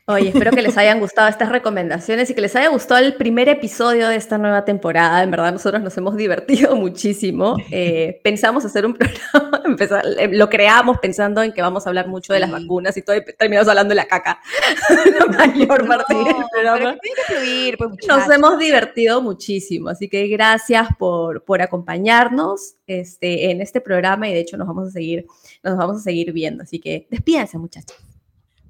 [0.09, 3.49] Oye, espero que les hayan gustado estas recomendaciones y que les haya gustado el primer
[3.49, 5.23] episodio de esta nueva temporada.
[5.23, 7.57] En verdad, nosotros nos hemos divertido muchísimo.
[7.71, 12.09] Eh, pensamos hacer un programa, empezar- eh, lo creamos pensando en que vamos a hablar
[12.09, 14.41] mucho de las vacunas y todo, y terminamos hablando de la caca.
[15.21, 16.97] La mayor parte del No, programa.
[17.01, 23.61] que fluir, pues, Nos hemos divertido muchísimo, así que gracias por, por acompañarnos este, en
[23.61, 25.27] este programa y de hecho nos vamos a seguir,
[25.63, 26.65] nos vamos a seguir viendo.
[26.65, 27.97] Así que despídense, muchachos.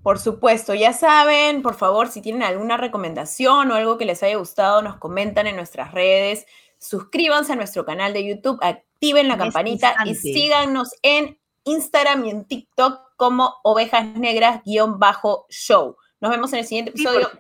[0.03, 4.37] Por supuesto, ya saben, por favor, si tienen alguna recomendación o algo que les haya
[4.37, 6.45] gustado, nos comentan en nuestras redes.
[6.79, 12.25] Suscríbanse a nuestro canal de YouTube, activen la En este campanita y síganos en Instagram
[12.25, 15.97] y en TikTok como ovejas negras-show.
[16.21, 17.31] Nos vemos en el siguiente Sí, episodio.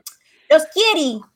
[0.48, 1.31] ¡Los quiero!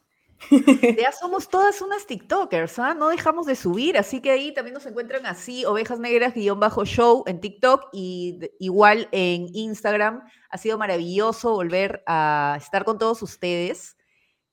[0.98, 2.94] Ya somos todas unas TikTokers, ¿ah?
[2.94, 7.24] No dejamos de subir, así que ahí también nos encuentran así, ovejas negras guion show
[7.26, 10.22] en TikTok y igual en Instagram.
[10.50, 13.96] Ha sido maravilloso volver a estar con todos ustedes.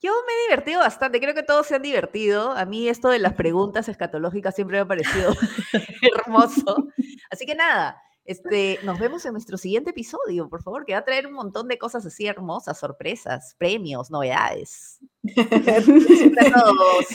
[0.01, 2.51] Yo me he divertido bastante, creo que todos se han divertido.
[2.51, 5.33] A mí esto de las preguntas escatológicas siempre me ha parecido
[6.01, 6.87] hermoso.
[7.31, 11.05] Así que nada, este, nos vemos en nuestro siguiente episodio, por favor, que va a
[11.05, 14.99] traer un montón de cosas así hermosas, sorpresas, premios, novedades.
[15.37, 17.05] a todos.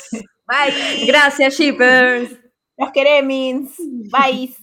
[0.47, 1.07] Bye.
[1.07, 2.39] Gracias, shippers.
[2.77, 3.73] Los queremos.
[4.11, 4.55] Bye.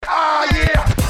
[0.00, 1.01] Three,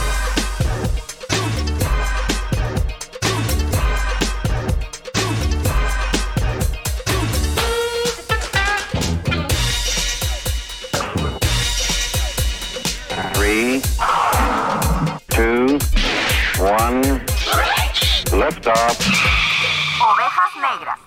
[20.01, 21.02] Ovejas Negras.